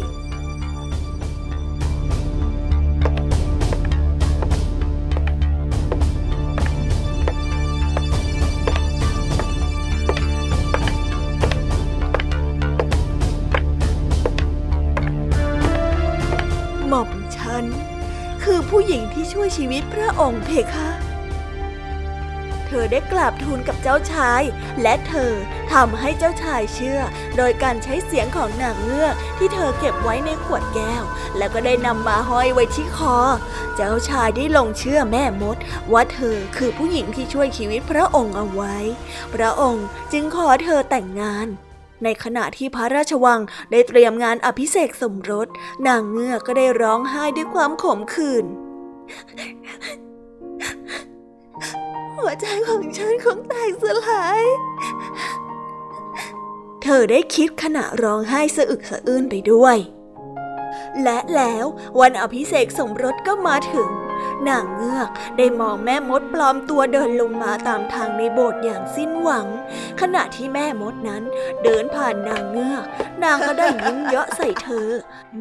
[19.58, 20.90] ชีวิตพระองค์เพคะ
[22.68, 24.42] เธอได้กราบทูลกับเจ้าชาย
[24.82, 25.32] และเธอ
[25.74, 27.00] ทำให้เจ้าชายเชื่อ
[27.38, 31.04] โดยการใช้เสียงของนางเงือกที่เธอเก็บไว้ในขวดแก้ว
[31.38, 33.18] แล้วก็ได้นำมาห้อยไว้ที่คอ
[33.76, 35.58] เจ้าชายได้ลงเชื่อแม่มด
[35.94, 38.76] ว่าเธอคือผู้หญิงที่ช่วยชีวิตพระองค์เอาไว้
[39.34, 41.48] พระองค์จึงขอเธอแต่งงาน
[42.04, 43.40] ในขณะที่พระราชวัง
[43.72, 45.48] ได้เตรียมงานอภิเษกสมรส
[45.88, 48.48] นางเงือกก็ได้ร้องไห้ด้วยความขมขื่น
[52.18, 54.44] หัวใจของฉันคงแตกสลาย
[56.82, 59.78] เธอได้คิดขณะร้องไห้สะอึกสะอื้นไปด้วย
[61.04, 61.66] และแล้ว
[62.00, 63.90] วันอภิเษกสมรสก็มาถึง
[64.50, 69.48] นางเงือกได้มองแม่มดปลอมตัวเดินลงมาตามทางในโบสถ์อย่างสิ้นหวัง
[70.02, 71.24] ขณะที่แม่มดนั้น
[71.64, 72.84] เดินผ่านนางเงือก
[73.24, 74.90] นางก็ได้ยิ้มเยาะใส่เธอ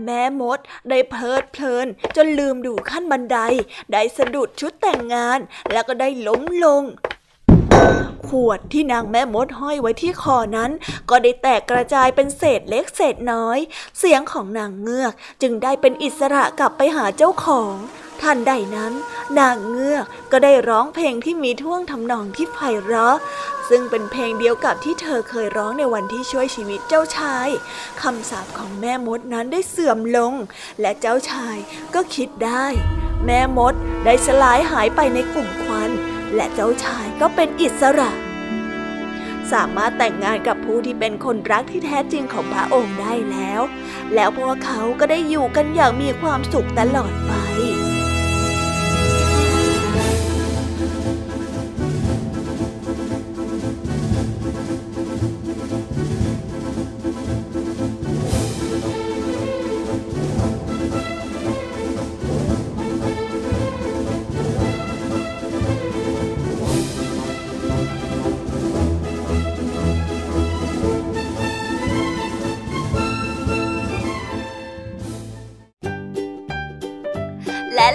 [0.05, 0.59] แม่มด
[0.89, 3.39] ได้เพลิดเพลิน จนลืมดูขั้นบันได
[3.93, 5.39] ได้สะดุดชุดแต่งงาน
[5.72, 6.85] แล้วก็ได้ล้มลง
[8.29, 10.70] ขวดที่นางแม่มดห้อยไว้ที่คอนั้น
[11.11, 13.59] ก็ได้แตกกระจายเป็นเศษเล็กเศษน้อย
[13.99, 15.12] เสียงของนางเงือก
[15.43, 17.74] จึงได้เป็นอิสระกลับไปหาเจ้าของ
[18.23, 18.93] ทันใดนั้น
[19.39, 23.17] นางเงือกก็ได้ร้องเพลงที่มีท่วงทำนองที่ไพเราะ
[23.69, 27.49] ซึ่งเป็นเพลงเดียวกับที่เธอเคยร้องในวันที่ช่วยชีวิตเจ้าชาย
[28.03, 30.35] คำสาปของแม่มดนั้นได้เสื่อมลง
[30.81, 31.57] และเจ้าชาย
[31.95, 32.67] ก็คิดได้
[33.27, 35.91] แม่มดได้สลายหายไปในกลุ่มควัน
[36.35, 38.11] และเจ้าชายก็เป็นอิสระ
[39.53, 43.61] สามารถแต่งงานกับผู้ที่เป็นคนรักที่แท้จริงของพระองค์ได้แล้ว
[44.14, 47.33] แล้วพวกเขาก็ได้อยู่กันอย่างมีความสุขตลอดไป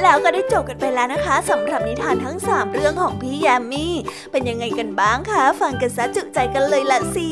[0.04, 3.96] แล้วก็ได้จบกันไปแล้วนะคะสำหรับนิทานทั้ง 3 เรื่องของพี่แยมมี่
[4.32, 7.30] เป็นยังไงกันบ้างคะ ฟังกันซะจุใจกันเลยละสิ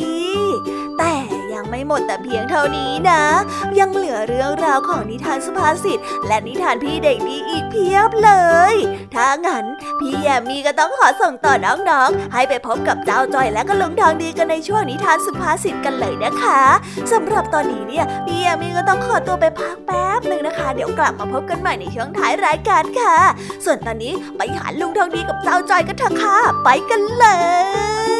[0.97, 1.13] แต่
[1.59, 3.23] ยังไม่หมดแต่เพียงเท่านี้นะ
[3.79, 8.31] ยังเหลือเรื่องราวของนิทานสุภาษิตและนิทานพี่เด็กดีอีกเพียบเล
[8.73, 8.75] ย
[9.15, 9.65] ถ้างั้น
[9.99, 16.61] พี่แยมมีก็ต้องขอส่งต่อน้องๆ ให้ไปพบกับเจ้าจอยและก็ลุงทองดีกันในช่วงนิทานสุภาษิตกันเลยนะคะ
[17.11, 23.15] สำหรับตอนนี้เนี่ยพี่แยมมีก็ต้องขอตัวไปพักแป๊บหนึ่งนะคะ เดี๋ยวกลับมาพบกันใหม่ในช่วงท้ายรายการค่ะ
[23.65, 27.25] ส่วนตอนนี้ไปหาลุงทองดีกับเจ้าจอยกันเถอะค่ะ ไปกันเล
[28.17, 28.18] ย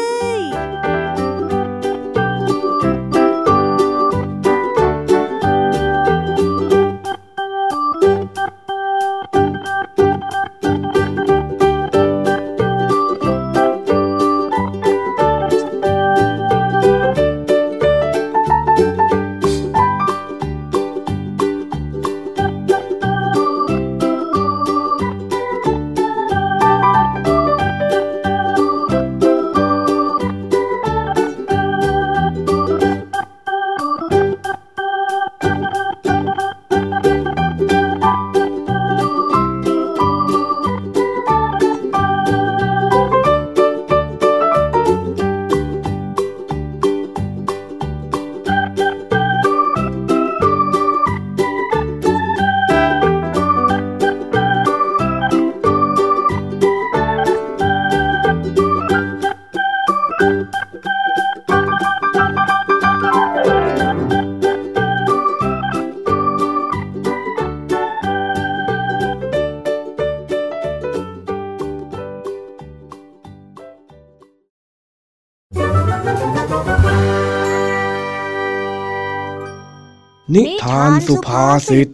[80.34, 81.88] นิทานสุภาษิต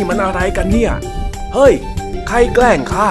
[0.00, 0.92] น่ะนี่มันอะไรกันเนี่ย
[1.54, 1.74] เฮ้ย
[2.28, 3.10] ใครแกล้งข้า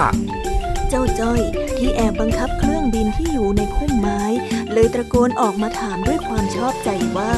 [0.88, 1.40] เจ้าจ้อย
[1.76, 4.22] ที่แอบบังคับเครื่องบินที่อยู่ในพุ่มไม้
[4.72, 7.30] เลยตะโกนออกมาถามด้วยความชอบใจว่า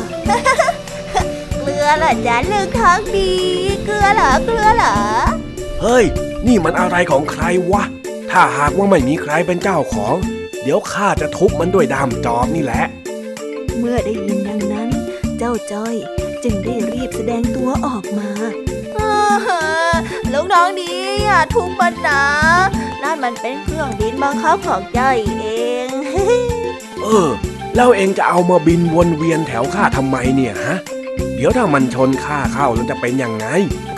[1.58, 3.32] เกลือเหรอจ๊ะลุงทองดี
[3.84, 4.96] เกลือเหรอเกลือเหรอ
[5.82, 6.04] เฮ้ย
[6.46, 7.82] นี่มันอะไรของใครวะ
[8.30, 10.16] ถ้าหากว่าไม่มีใครเป็นเจ้าของ
[10.62, 12.84] เดี๋ยวข้าจะทุบมันด้วยด้ามจอบนี่แหละ
[13.78, 14.88] เมื่อได้ยินดังนั้น
[15.38, 15.94] เจ้าจ้อย
[16.44, 18.30] จึงได้รีบแสดงตัวออกมา
[20.32, 20.90] ลุงทองดี
[21.24, 22.22] อย่าทุบมันนะ
[23.02, 25.46] นั่นมันเป็นเครื่องบินบังคับของจ้อยเอ
[25.86, 25.88] ง
[27.02, 27.30] เออ
[27.76, 30.76] แล้วเองจะเอามาบินวนเวียนแถวข้าทำไมเนี่ยฮะ
[31.34, 33.46] เดี๋ยวถ้ามันชนข้าเข้าแล้วจะเป็นยังไง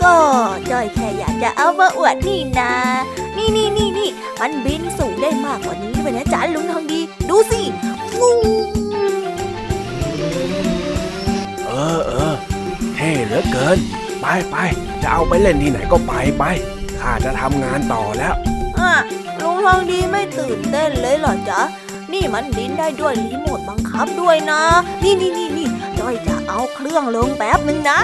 [0.03, 0.17] ก็
[0.71, 2.73] จ้อยแค่อยากจะเอามาอวดนี่นา
[3.37, 4.11] นี่นี่นี่นี่
[4.41, 7.63] มันบินสูงได้มากกว่านี้ไปนะจ๊ะลุงทองดี ดูสิ
[8.19, 8.31] งู
[11.67, 12.35] เออเออ
[12.95, 13.79] เท่เหลือเกิน
[14.25, 14.57] ไปไป
[15.03, 16.45] จะเอาไปเล่นที่ไหนก็ไปไป
[17.01, 18.35] ข้าจะทำงานต่อแล้ว
[18.79, 18.93] อะ
[19.41, 21.61] ลุงทองดีไม่ตื่นเต้นเลยเหรอจ๊ะ
[22.13, 24.61] นี่มันบินได้ด้วยรีโมทบังคับด้วยนะ
[25.03, 25.69] นี่นี่นี่นี่
[25.99, 27.99] จ้อยจะเอาเครื่องลงแป๊บหนึ่งนะ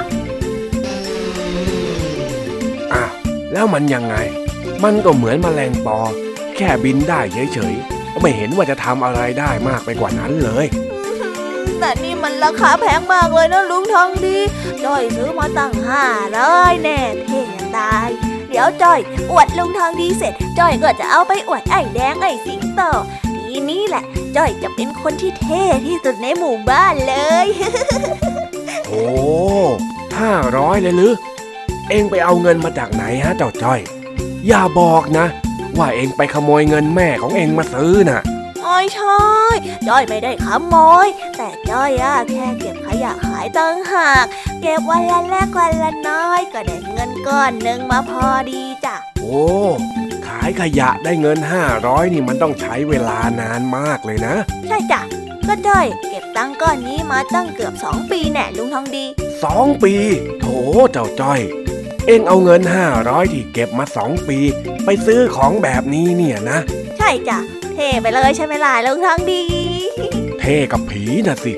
[2.92, 3.10] อ้าว
[3.52, 4.16] แล้วมันยังไง
[4.84, 5.98] มันก็เหมือนแมลงปอ
[6.56, 7.20] แค่บินได้
[7.54, 10.66] เฉยๆไม่เห็นว่าจะทำอะไรได้มากไปกว่านั้นเลย
[11.80, 14.38] แต่นี่มันราคาแพงมากเลยนะลุงทองดี
[14.84, 16.04] จ้อยซื้อมาตั้งห้า
[16.38, 18.08] ร้อยแน่เท่ยังตาย
[18.48, 19.00] เดี๋ยวจ้อย
[19.30, 22.80] อวดลุงทองดีเสร็จจ้อยก็จะเอาไปอวดไอ้แดงไอ้สิงโต
[23.46, 24.04] ทีนี้แหละ
[24.36, 27.14] จ้อยจะเป็นคนที่เท่ที่สุดในหมู่บ้านเล
[27.44, 27.46] ย
[28.86, 29.04] โอ้
[30.18, 31.12] ห้าร้อยเลยหรือ
[31.90, 33.80] เองไปเอาเงินมาจากไหนฮะเจ้าจ้อย
[34.46, 35.26] อย่าบอกนะ
[35.78, 38.20] ว่าเองไปขโมยเงินแม่ของเองมาซื้อน่ะ
[38.62, 39.20] ไม่ใช่
[39.88, 41.06] จ้อยไม่ได้ขโมย
[41.36, 44.26] แต่จ้อยอะแค่เก็บขยะขายตังหาก
[44.62, 49.44] เก็บวันละแรกวันละน้อย ก็ได้เงินก้อนหนึ่งมาพอดีจ้ะ โอ้
[50.26, 54.34] ขายขยะได้เงินห้าร้อยนี่มันต้องใช้เวลานานมากเลยนะ
[54.68, 55.00] ใช่จ้ะ
[55.48, 59.04] ก็จ้อยเก็บตังก้อนนี้มาตั้งเกือบสองปีแน่ลุงทองดี
[59.44, 59.94] สองปี
[60.40, 60.44] โถ
[60.92, 61.40] เจ้าจ้อย
[62.06, 64.38] เองเอาเงินห้าร้อยที่เก็บมาสองปี
[64.84, 66.58] ไปซื้อของแบบนี้เนี่ยนะ
[66.98, 67.38] ใช่จ้ะ
[67.74, 69.42] เท่ไปเลยใช่ไหมล่ะลุงทองดี
[70.40, 71.54] เท่กับผีนะสิ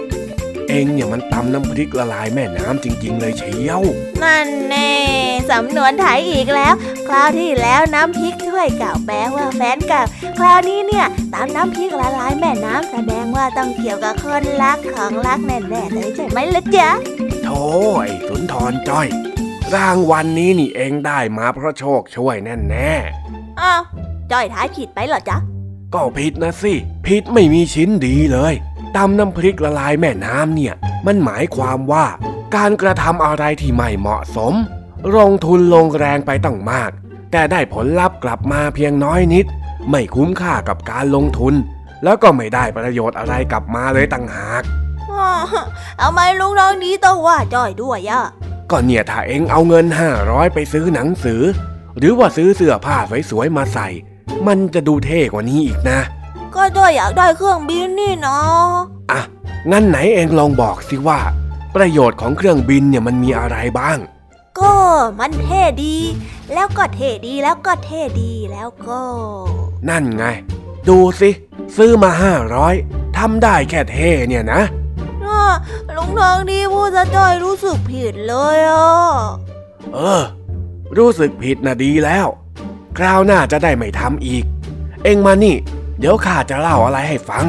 [0.68, 3.82] เองเนี่ยมันตำน้ำพริกละลายแม่น้ำจริง ๆ เลยเชียว
[4.22, 4.92] นั่นแน่
[5.50, 6.74] สำนวนไทยอีกแล้ว
[7.08, 10.02] คราวที่แล้วน้ำพริกถ้วยเก่าแปลว่าแฟนเก่า
[10.38, 16.88] คราวนี้เนี่ยตามน้ำพริกละลายแม่น้ำแสดงว่าต้องเกี่ยวกับคนรักของรักแน่ๆเลยใช่ไหมล่ะจ๊ะ
[17.44, 17.62] โธ่
[18.00, 19.06] ไอ้สุนทรจ้อย
[19.74, 22.92] รางวัลนนี้นี่เองได้มาเพราะโชคช่วยแน่แน่
[23.60, 23.82] อ้าว
[24.32, 25.51] จ้อยท้ายผิดไปเหรอจ๊ะๆ
[25.95, 26.74] ก็ผิดนะสิ
[27.07, 28.55] ผิดไม่มีชิ้นดีเลย
[28.97, 30.74] ตำน้ำพริกละลายแม่น้ำเนี่ย
[31.07, 32.07] มันหมายความว่า
[32.57, 34.55] การกระทำอะไรที่ไม่เหมาะสม
[35.16, 36.90] ลงทุนลงแรงไปตั้งมาก
[37.30, 39.47] แต่ได้ผลลัพธ์กลับมาเพียงน้อยนิด
[39.90, 41.55] ไม่คุ้มค่ากับการลงทุน
[42.05, 44.62] แล้วก็ไม่ได้ประโยชน์อะไรกลับมาเลยต่างหาก
[45.18, 45.45] อ้าว
[46.01, 48.22] ทำไมลุงทองดีต้องว่าจ้อยด้วยอะ
[48.70, 49.86] ก็เนี่ยถ้าเองเอาเงิน
[50.20, 51.43] 500ไปซื้อหนังสือ
[51.99, 52.97] หรือว่าซื้อเสื้อผ้า
[53.30, 53.88] สวยๆมาใส่
[54.47, 56.01] มันจะดูเท่กว่านี้อีกนะ
[56.55, 58.66] ก็จ้อยอยากได้เครื่องบินนี่เนาะ
[59.11, 59.20] อะ
[59.70, 61.18] งั้นไหนเองลองบอกสิว่า
[61.74, 63.99] ประโยชน์ของเครื่องบินเนี่ยมันมีอะไรบ้าง
[64.61, 64.74] ก็
[65.18, 65.97] มันเท่ดี
[66.53, 69.01] แล้วก็เท่ดีแล้วก็เท่ดีแล้วก็
[69.89, 70.24] นั่นไง
[70.89, 71.30] ดูสิ
[71.76, 72.11] ซื้อมา
[72.64, 74.62] 500ทำได้แค่เท่เนี่ยนะ
[75.26, 75.43] อ้า
[75.97, 78.93] ลุงทองดีพูดจะจ้อยรู้สึกผิดเลยอะ
[79.95, 80.22] เออ
[80.99, 82.26] รู้สึกผิดนะดีแล้ว
[82.99, 84.45] คราวหน้าจะได้ไม่ทำอีก
[85.05, 85.57] เองมานี่
[85.99, 87.45] เดี๋ยวข้าจะเล่าอะไรให้ฟัง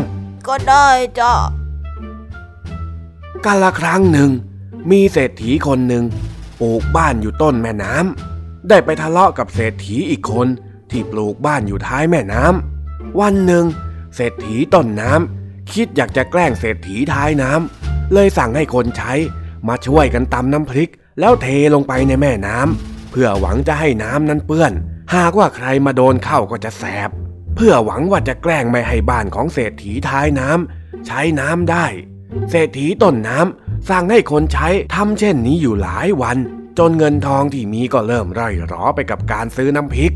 [0.47, 0.87] ก็ได้
[1.19, 1.33] จ้ะ
[3.45, 4.29] กาละครั้งหนึ่ง
[4.91, 6.03] มีเศรษฐีคนหนึ่ง
[6.59, 10.47] ปลูกบ้านอยู่ต้นแม่น้ำได้ไปทะเลาะกับเศรษฐีอีกคน
[10.91, 13.65] ที่ปลูกบ้านอยู่ท้ายแม่น้ำวันหนึ่ง
[14.15, 19.13] เศรษฐีต้นน้ำคิดอยากจะแกล้งเศรษฐีท้ายน้ำเลยสั่งให้คนใช้
[19.67, 24.71] มาช่วยกันตำน้ำพริก แล้วเทลงไปในแม่น้ำเพื่อหวังจะให้น้ำนั้นเปื้อน
[25.15, 27.09] หากว่าใครมาโดนเข้าก็จะแสบ
[27.55, 31.85] เพื่อหวังว่าจะแกล้งไม่ให้บ้านของเศรษฐีท้ายน้ำใช้น้ำได้
[32.49, 36.37] เศรษฐีต้นน้ำสั่งให้คนใช้ทำเช่นนี้อยู่หลายวัน
[36.77, 40.13] จนเงินทองที่มีก็เริ่มร่อยหรอไปกับการซื้อน้ำพริก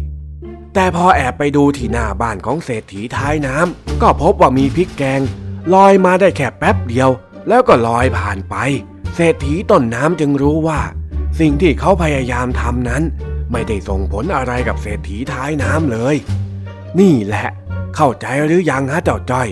[0.74, 5.22] แต่พอแอบไปดูที่หน้าบ้านของเศรษฐีท้ายน้ำก็พบว่ามีพริกแกง
[5.74, 7.10] ลอยมาได้แค่แป๊บเดียว
[7.50, 8.56] แล้วก็ลอยผ่านไป
[9.16, 10.82] เศรษฐีต้นน้ำจึงรู้ว่า
[11.40, 13.04] สิ่งที่เขาพยายามทำนั้น
[13.52, 16.16] ไม่ได้ส่งผลอะไรกับเศรษฐีท้ายน้ำเลย
[17.00, 17.48] นี่แหละ
[17.96, 19.48] เข้าใจหรือยังฮะเจ้าจ้อย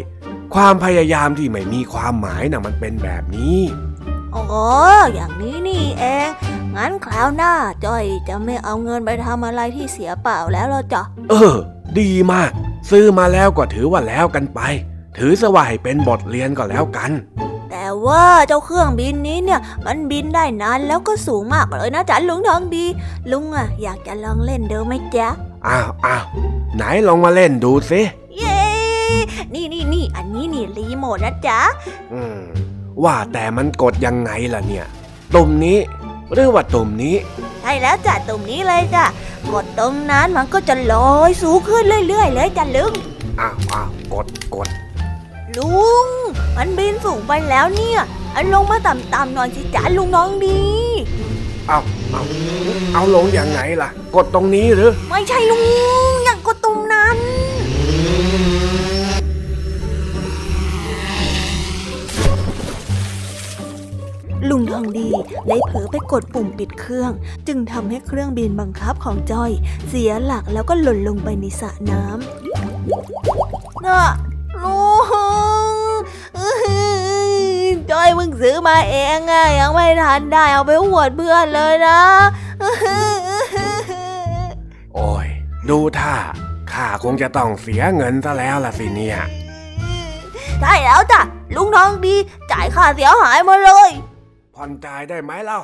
[0.54, 3.60] ความพยายามที่ไม่มีความหมายน่ะมันเป็นแบบนี้
[4.36, 4.44] อ๋อ
[5.14, 6.30] อย่างนี้นี่เอง
[6.76, 7.54] งั้นคราวหน้า
[7.86, 11.56] จ้อยจะไม่เอาเงินไปทำอะไรที่เสียเปล่าแล้วละจ้ะเออ
[12.00, 12.52] ดีมาก
[12.90, 14.60] ซื้อมาแล้วก็ถือว่าแล้วกันไป
[15.18, 17.12] ถือสว่าให้เป็นบทเรียนก็แล้วกัน
[17.70, 22.86] แต่ว่าเจ้าเครื่องบินนี้เนี่ยมันบินได้นานแล้วก็สูงมากเลยนะจ๊ะลุงทองดี
[23.32, 25.28] ลุงอะอยากจะลองเล่นดูไหมจ๊ะ
[25.68, 26.26] อ้าวอ้าว
[26.76, 28.02] ไหนลองมาเล่นดูสิ
[28.38, 28.60] เย้
[29.54, 31.60] นี่นี่นี่อันนี้นี่รีโมทนะจ๊ะ
[32.14, 32.40] อืม
[33.04, 34.86] ว่าแต่มันกดยังไงล่ะเนี่ย
[35.36, 35.78] ตุ่มนี้
[36.34, 37.16] หรือว่าตุ่มนี้
[37.62, 39.06] ใช่แล้วจ้ะตรงนี้เลยจ้ะ
[39.54, 42.94] กดตรงนั้นมันก็จะลอยสูงขึ้นเรื่อยๆเลยจ้ะลุง
[43.40, 44.68] อ้าวอ้าวกดกด
[45.58, 46.08] ลุง
[46.56, 48.00] มันบินสูงไปแล้วเนี่ย
[48.36, 50.60] อันลงมาต่ำๆหน่อยสิจ้าลุงน้องดี
[51.68, 51.80] เอา
[52.12, 52.22] เอา
[52.94, 55.64] เอาลงอย่างไงล่ะ กดตรงนี้หรือ ไม่ใช่ลุง
[56.24, 57.18] อย่างกดตรงนั้น
[64.50, 65.08] ลุงทองดี
[65.48, 67.12] ได้เผลอไปกดปุ่มปิดเครื่อง
[67.48, 69.52] จึงทำให้เครื่องบินบังคับของจ้อย
[69.88, 74.04] เสียหลักแล้วก็หล่นลงไปในสระน้ำเน่ะ
[74.64, 74.80] ลุ
[77.72, 82.00] งจ้อยเพิ่งซื้อมาเองไงยังไม่ทันได้เอาไปหวดเพื่อนเลยนะ
[84.96, 85.28] โอ้ย
[85.70, 86.16] ดูท่า
[86.72, 89.18] ข้าคงจะต้องเสียเงินซะแล้วล่ะสิเนี่ย
[90.62, 91.22] ใช่แล้วจ้ะ
[91.56, 92.16] ลุงทองดี
[92.52, 93.90] จ่ายค่าเสียหายมาเลย
[94.56, 95.60] ผ่อนจ่ายได้ไหมเล่า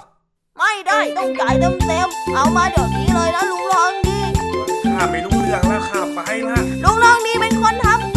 [0.58, 4.18] ไม่ได้ต้องจ่ายเต็มเต็มเอามาเดี๋ยวนี้เลยนะลุงทองดี
[4.86, 6.20] ข้าไม่รู้เรื่องแล้วข้าไป
[6.50, 8.11] ละลุงทองดีเป็นคนทำ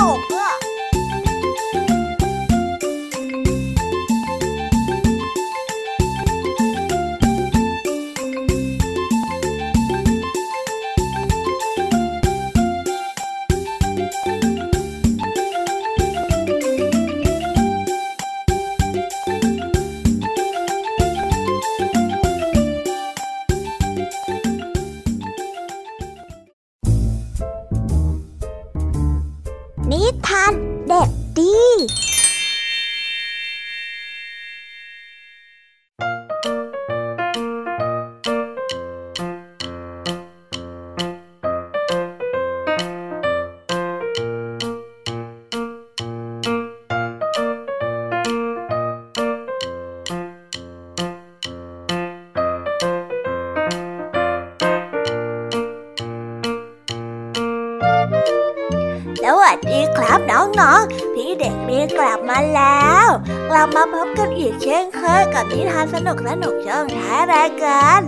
[64.39, 68.01] อีกเช่นเคยกับนิทานสนุกสนุกช่องท้ายรายการ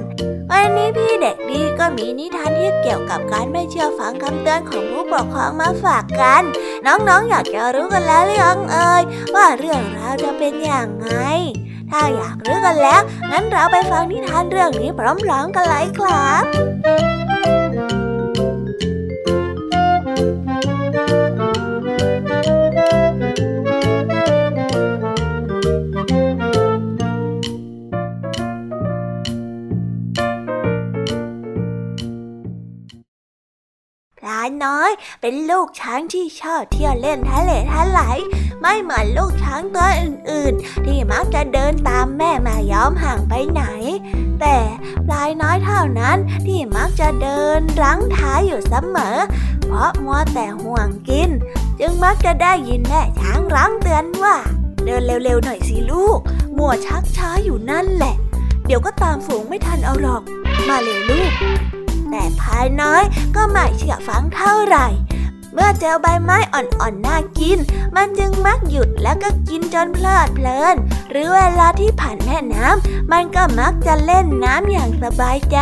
[0.50, 6.42] วันนี้พี่เด็กดีก็มีนิทานที่เกี่ยวกับการไม่เชื่อฟังคำเตือนของผู้ปกครองมาฝากกัน
[6.86, 9.02] น้องๆออยากจะรู้กันแล้วหรือยังเอ่ย
[9.34, 11.08] ว่าเรื่องราวจะเป็นอย่างไง
[11.90, 13.00] ถ้าอยากรู้กันแล้ว
[13.30, 16.44] งั้นเราไปฟังนิทานเรื่องนี้พร้อมๆกันเลยครับ
[34.66, 34.90] น้อย
[35.20, 38.00] เป็นลูกช้างที่ชอบเที่ยวเล่นทะเลทะไหล
[38.60, 43.62] ไม่เหมือนลูกช้างตัวอื่นๆ ที่มักจะเดินตามแม่มาย้อมห่างไปไหน
[44.40, 44.56] แต่
[45.08, 49.16] ปลายน้อยเท่านั้นที่มักจะเดินรั้งท้ายอยู่เสมอ
[49.66, 51.30] เพราะมัวแต่ห่วงกิน
[51.80, 54.36] จึงมักจะได้ยินแม่ช้างรั้งเตือนว่า
[54.84, 56.18] เดินเร็วๆหน่อยสิลูก
[56.58, 58.14] มัวชักช้าอยู่นั่นแหละ
[58.66, 60.22] เดี๋ยวก็ตามฝูงไม่ทันเอาหรอก
[60.68, 61.32] มาเร็วลูก
[62.10, 63.02] แต่พายน้อย
[63.36, 64.86] ก็ไม่เชื่อฟังเท่าไหร่
[65.58, 67.58] เมื่อเจอใบไม้อ่อนๆน่ากิน
[67.96, 70.76] มันจึงมักหยุดแล้วก็กินจนเพลิดเพลิน
[71.10, 75.58] หรือเวลาที่ผ่านแม่น้ำมันก็มักจะเล่นน้ำอย่างสบายใจ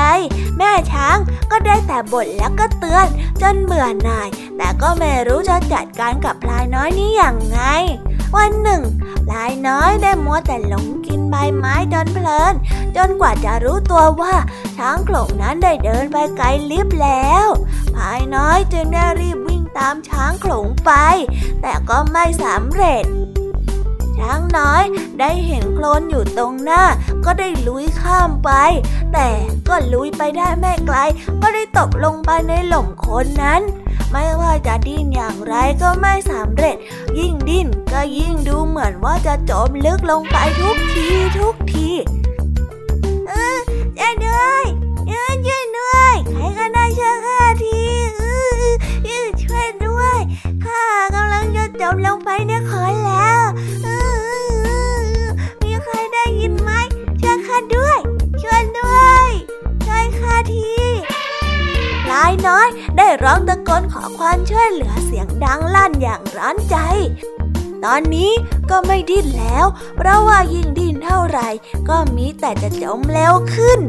[0.58, 1.16] แม่ช้าง
[1.50, 3.06] ก็ได้แต่บ่นแล้วก็เตือน
[3.42, 7.60] จนเบื่อหน่าย แต่ก็ไม่รู้จะจัดการกับพลายน้อยนี้อย่างไง
[8.36, 8.82] วันหนึ่ง
[9.26, 12.54] พลายน้อยได้มัวแต่หลงกินใบไม้จนเพลิน
[12.96, 14.34] จนกว่าจะรู้ตัวว่า
[14.76, 17.46] ช้างโขลงนั้นได้เดินไปไกลลิบแล้ว
[17.94, 20.92] พลายน้อยจึงได้รีบวิ่ง ตามช้างโขลงไป
[21.62, 23.04] แต่ก็ไม่สำเร็จ
[24.18, 24.82] ช้างน้อย
[25.20, 26.82] ได้เห็นโคลนอยู่ตรงหน้า
[27.24, 28.50] ก็ได้ลุยข้ามไป
[29.12, 29.28] แต่
[29.68, 30.96] ก็ลุยไปได้ไม่ไกล
[31.42, 33.62] ก็ได้ตกลงไปในหล่มโคลนนั้น
[34.12, 36.76] ไม่ว่าจะดิ้นอย่างไรก็ไม่สำเร็จ
[37.18, 41.08] ยิ่งดิ้นก็ยิ่งดูเหมือนว่าจะจมลึกลงไปทุกที
[41.38, 41.90] ทุกที
[62.46, 66.76] น้อย ได้ร้องตะโกนขอความช่วยเหลือเสียงดังลั่นอย่างร้อนใจ
[67.84, 68.32] ตอนนี้
[68.70, 69.66] ก็ไม่ดิ้นแล้ว
[69.96, 71.48] เพราะว่ายิ่งดิ้นเท่าไหร่
[71.88, 73.80] ก็มีแต่จะจมเร็วขึ้น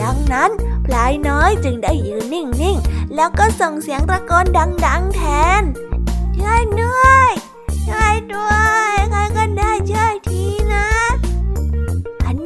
[0.00, 0.50] ดังนั้น
[0.86, 4.46] พลายน้อยจึงได้ยืนนิ่งๆ แล้วก็ส่งเสียงตะโกน
[4.86, 5.22] ดัง ๆ แท
[5.60, 5.62] น
[6.36, 7.28] ช่วยด้วย
[7.86, 8.54] ช่วยด้ว
[8.90, 10.14] ย ใครก็ได้ช่วย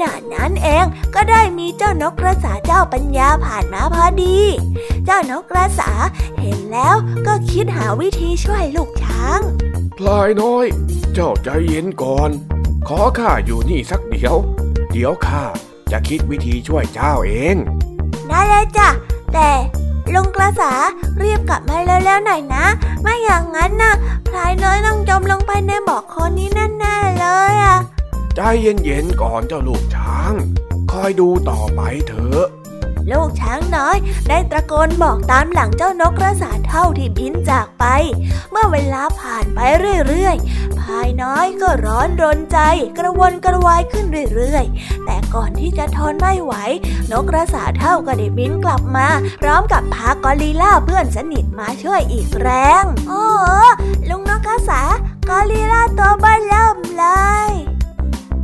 [0.03, 0.85] ณะนั้นเอง
[1.15, 4.39] ก็ได้มีเจ้านกกระสาเจ้าปัญญาผ่านมาพอดี
[5.07, 5.91] เจ้านกกระสา
[6.41, 6.95] เห็นแล้ว
[7.27, 9.41] ก็คิดหาวิธีช่วยลูกช้าง
[9.99, 10.67] พลายน้อย
[11.15, 12.31] เจ้าใจเย็นก่อน
[12.89, 14.35] ขอข้าอยู่นี่สักเดี๋ยว
[14.93, 15.45] เดี๋ยวข้า
[15.93, 17.57] จะคิดวิธีช่วยเจ้าเอง
[18.29, 18.89] ได้เลยจ้ะ
[19.35, 19.51] แต่
[20.15, 20.73] ลุงกระสา
[21.23, 22.65] รีบกลับมาแล้วๆหน่อยนะ
[23.03, 23.93] ไม่อย่างนั้นนะ
[24.29, 27.77] พลายน้อยต้องจมลงไปในบ่อคอนนี้แน่ๆเลยอะ
[28.37, 30.33] ใจเย็นๆก่อนเจ้าลูกช้าง
[30.91, 32.47] คอยดูต่อไปเถอะ
[33.11, 33.97] ลูกช้างน้อย
[34.29, 37.85] ได้ตะโกนบอกตามหลังเจ้านกกระสาเท่าที่บินจากไป
[38.51, 39.59] เมื่อเวลาผ่านไป
[40.09, 42.59] เรื่อยๆ พายน้อยก็ร้อนรนใจ
[42.99, 44.05] กระวนกระวายขึ้น
[44.35, 46.55] เรื่อยๆ แต่ก่อนที่จะทนไม่ไหว
[47.11, 49.09] นกกระสาเท่าก็ได้บินกลับมา
[49.41, 52.51] พร้อมกับพากอริล่าเพื่อนสนิทมาช่วยอีกแร
[52.83, 53.25] ง โอ้
[54.09, 54.83] ลุงนกกระสา
[55.29, 57.05] กอริล่าตัวบ้านเริ่มเล
[57.51, 57.53] ย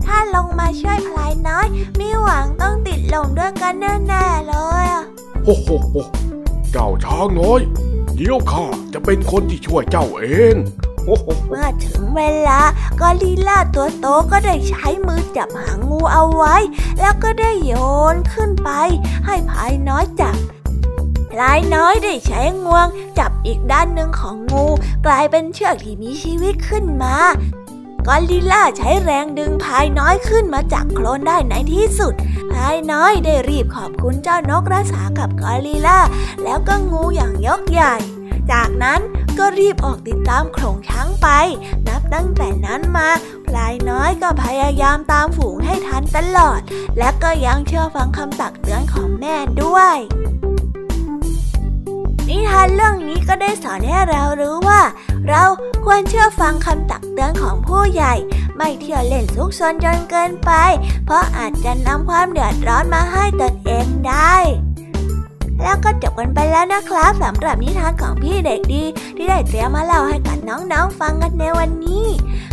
[0.06, 1.66] ถ้าลงมาช่วยพลายน้อย
[1.98, 4.54] มีหวังต้องติดลมด้วยกันแน่ๆเล
[4.84, 4.86] ย
[5.44, 5.68] โอ้โห
[6.72, 7.60] เจ้าช้างน้อย
[8.16, 10.56] เดี๋ยวข้าจะเป็นคนที่ช่วยเจ้าเอง
[11.48, 12.60] เมื่อถึงเวลา
[13.00, 16.56] กอริล่าตัวโตก็ได้ใช้มือจับหางงูเอาไว้
[17.00, 17.72] แล้วก็ได้โย
[18.14, 18.70] นขึ้นไป
[19.26, 20.36] ให้พายน้อยจับ
[21.30, 22.86] พลายน้อยได้ใช้งวง
[23.18, 24.66] จับอีกด้านหนึ่งของงู
[25.06, 27.16] กลายเป็นเชือกที่มีชีวิตขึ้นมา
[28.08, 32.14] กอริล่าใช้แรงดึงพายน้อยขึ้นมาจากโคลนได้ในที่สุด
[32.52, 36.00] พายน้อยได้รีบขอบคุณเจ้านกรักษากับกอริลล่า
[36.44, 37.94] แล้วก็งูอย่างยกใหญ่
[38.52, 39.00] จากนั้น
[39.38, 41.28] ก็รีบออกติดตามโขลงช้างไป
[41.86, 43.08] นับตั้งแต่นั้นมา
[43.46, 46.60] พลายน้อยก็พยายามตามฝูงให้ทันตลอด
[46.98, 49.96] และก็ยังเชื่อฟังคำตักเตือนของแม่ด้วย
[52.36, 54.82] นิทานเรื่องนี้ก็ได้สอนให้เรารู้ว่า
[55.28, 55.42] เรา
[55.84, 58.14] ควรเชื่อฟังคำตักเตือนของผู้ใหญ่
[58.56, 60.50] ไม่เที่ยวเล่นซุกซนจนเกินไป
[61.04, 64.34] เพราะอาจจะนำความเดือดร้อนมาให้ตนเองได้
[65.62, 68.82] แล้วก็จบกันไปแล้วนะครับสำหรับนิทานของพี่เด็กดี
[69.16, 72.06] ที่ได้เตรียมมาเล่าให้กับน้องๆฟังกันในวันนี้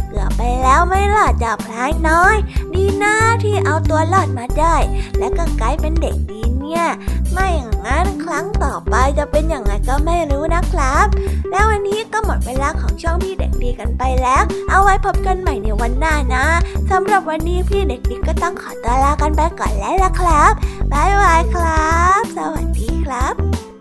[0.08, 2.36] เกือบไปแล้วไม่หลอดจับพลายน้อย
[2.74, 4.76] ดีนะที่เอาตัวรอดมาได้
[5.18, 6.86] และก็กลายเป็นเด็กดี เนี่ย
[7.32, 11.06] ไม่อย่างนั้นครั้งต่อไปจะเป็นอย่างไรก็ไม่รู้นะครับ
[11.52, 16.46] แล้ววันนี้ก็หมดเวลาของช่องพี่เด็กดีกันไปแล้ว เอาไว้พบกันใหม่ในวันหน้านะ
[16.92, 20.52] สำหรับวันนี้พี่เด็กดีก็ต้องขอตัวลากันไปก่อนแล้วละครับ
[20.92, 23.73] บ๊ายบายครับ สวัสดีครับ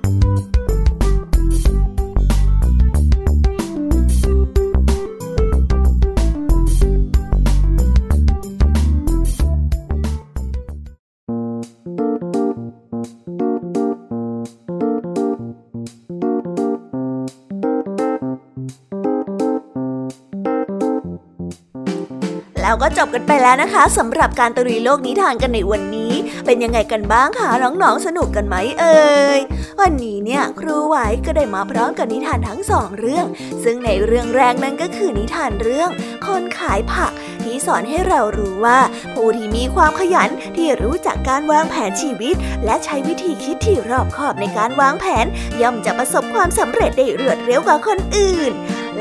[22.73, 26.13] เราก็จบกันไปแล้วนะคะสำหรับการตรีโลกนิทานกันในวันนี้
[26.47, 29.03] เป็นยังไงกันบ้างคะน้องๆสนุกกันไหมเอ่
[29.39, 29.41] ย
[29.81, 30.97] วันนี้เนี่ยครูไหว
[31.27, 33.27] ก็ได้มาพร้อมกับนิทานทั้งสองเรื่อง
[33.65, 35.91] ซึ่งในเรื่องแรกนั้นก็คือนิทานเรื่อง
[36.27, 37.13] คนขายผัก
[37.43, 38.79] ที่สอนให้เรารู้ว่า
[39.15, 45.27] ผู้ที่มีความขยันที่รู้จักการวางแผนชีวิต และใช้วิธีคิดที่รอบคอบในการวางแผน
[45.61, 48.53] ย่อมจะประสบความสำเร็จได้รวดเร็วกว่าคนอื่น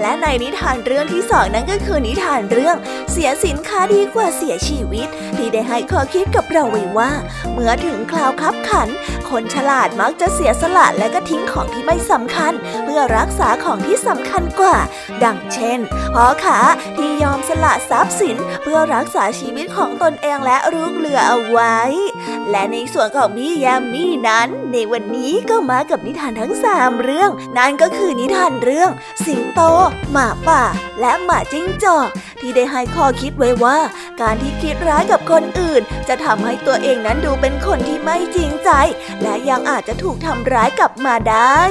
[0.01, 2.75] และในนิทานเรื่องที่สองนั้นก็คือนิทานเรื่อง
[3.11, 7.11] เสียสินค้าดีกว่าเสียชีวิต ที่ได้ให้ข้อคิดกับเราไว้ว่า
[7.53, 8.89] เมื่อถึงคราวคับขัน
[9.29, 12.53] คนฉลาดมักจะเสียสละและก็ทิ้งของที่ไม่สำคัญ
[12.85, 14.77] เพื่อรักษาของที่สำคัญกว่า
[15.23, 15.79] ดังเช่น
[16.15, 16.59] พ่อขา
[16.97, 21.77] ที่ยอมสละทรัพย์สินเพื่อรักษาชีวิตของตนเองและลูกเหลือเอาไว้
[22.49, 28.89] และในส่วนของพี่ยามีนั้น ในวันนี้ก็มากับนิทานทั้งสามเรื่อง นั่นก็คือนิทานเรื่อง
[29.25, 29.61] สิงโต
[30.11, 30.63] หมาป่า
[31.01, 32.07] และหมาจิ้งจอก
[32.39, 33.77] ที่ได้ให้ข้อคิดไว้ว่า
[34.21, 38.69] การที่คิดร้ายกับคนอื่น จะทำให้ตัวเองนั้นดูเป็นคนที่ไม่จริงใจ
[39.21, 41.61] และยังอาจจะถูกทำร้ายกลับมาได้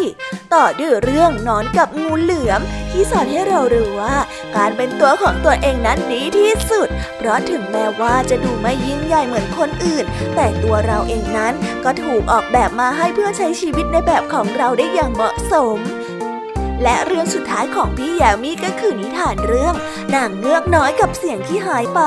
[0.55, 2.61] ต่อด้วยเรื่องนอนกับงูเหลือม
[2.91, 4.17] ที่สอนให้เรารู้ว่า
[4.57, 10.05] การเป็นตัวของตัวเองนั้นดีที่สุด เพราะถึงแม้ว่าจะดูไม่ยิ่งใหญ่เหมือนคนอื่น
[10.35, 11.55] แต่ตัวเราเองนั้น
[11.85, 15.79] ก็ถูกออกแบบมาให้เพื่อใช้ชีวิตในแบบของเราได้อย่างเหมาะสม
[16.83, 19.75] และเรื่องสุดท้ายของพี่แยมี่ก็คือนิทานเรื่อง
[20.15, 22.01] นางเงือกน้อยกับเสียงที่หายไป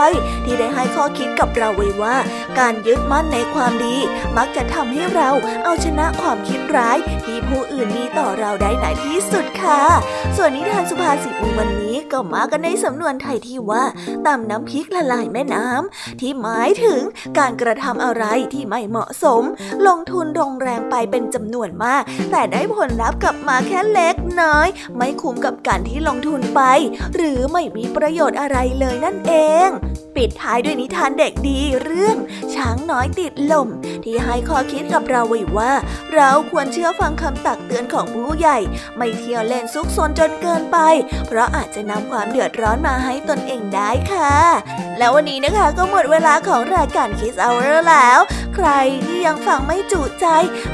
[0.46, 2.16] ที่ได้ให้ข้อคิดกับเราไว้ว่า
[2.60, 3.98] การยึดมั่นในความดี
[4.38, 5.30] มักจะทำให้เรา
[5.64, 9.82] เอาชนะความคิดร้ายที่ผู้อื่นมีต่อเราได้ในที่สุดค่ะ
[10.38, 13.84] ส่วนนิทานสุภาษิตในวันนี้ก็มากันในสำนวนไทยที่ว่า
[14.26, 17.00] ตำน้ำพริกละลายแม่น้ำที่หมายถึง
[17.40, 19.44] การกระทำอะไรที่ไม่เหมาะสม
[19.88, 24.63] ลงทุนลงแรงไปเป็นจำนวนมาก แต่ได้ผลลัพธ์กลับมาแค่เล็กน้อย
[24.98, 26.62] ไม่คุ้มกับการที่ลงทุนไป
[27.16, 29.34] หรือไม่มีประโยชน์อะไรเลยนั่นเอ
[29.68, 29.70] ง
[30.16, 32.18] ปิดท้ายด้วยนิทานเด็กดีเรื่อง
[32.56, 33.68] ช้างน้อยติดลม
[34.04, 35.72] ที่ให้ข้อคิดกับเราไว้ว่า
[36.14, 38.58] เราควรเชื่อฟังคำตักเตือนของผู้ใหญ่
[38.98, 40.78] ไม่เที่ยวเล่นซุกซนจนเกินไป
[41.28, 44.36] เพราะอาจจะนำความเดือดร้อนมาให้ตนเองได้ค่ะ
[44.98, 47.52] แล้ววันนี้นะคะก็หมดเวลาของรายการคิสเอา
[47.90, 48.20] แล้ว
[48.56, 48.70] ใคร
[49.06, 50.26] ที่ยังฟังไม่จุใจ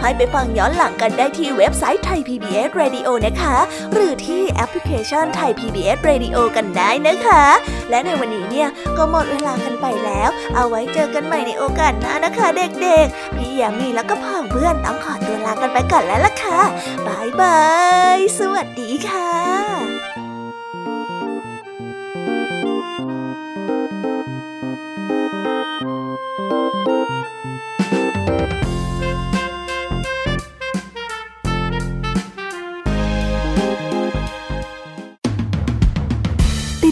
[0.02, 3.58] ให้ไปฟังย้อนหลังกันได้ที่เว็บไซต์ไทย PBS Radio นะคะ
[3.94, 7.44] หรือที่แอปพลิเคชันไทย PBS Radio กันได้นะคะ
[7.90, 16.62] และในวันนี้เนี่ยก็หมดเวลากันไปแล้ว เอาไว้เจอกันใหม่ในโอกาสหน้านะคะ เด็กๆ พี่ยามีแล้วก็พ่องเพื่อนต้องขอตัวลากันไปก่อนแล้วล่ะค่ะ
[17.08, 17.60] บายบา
[18.16, 19.30] ย สวัสดีค่ะ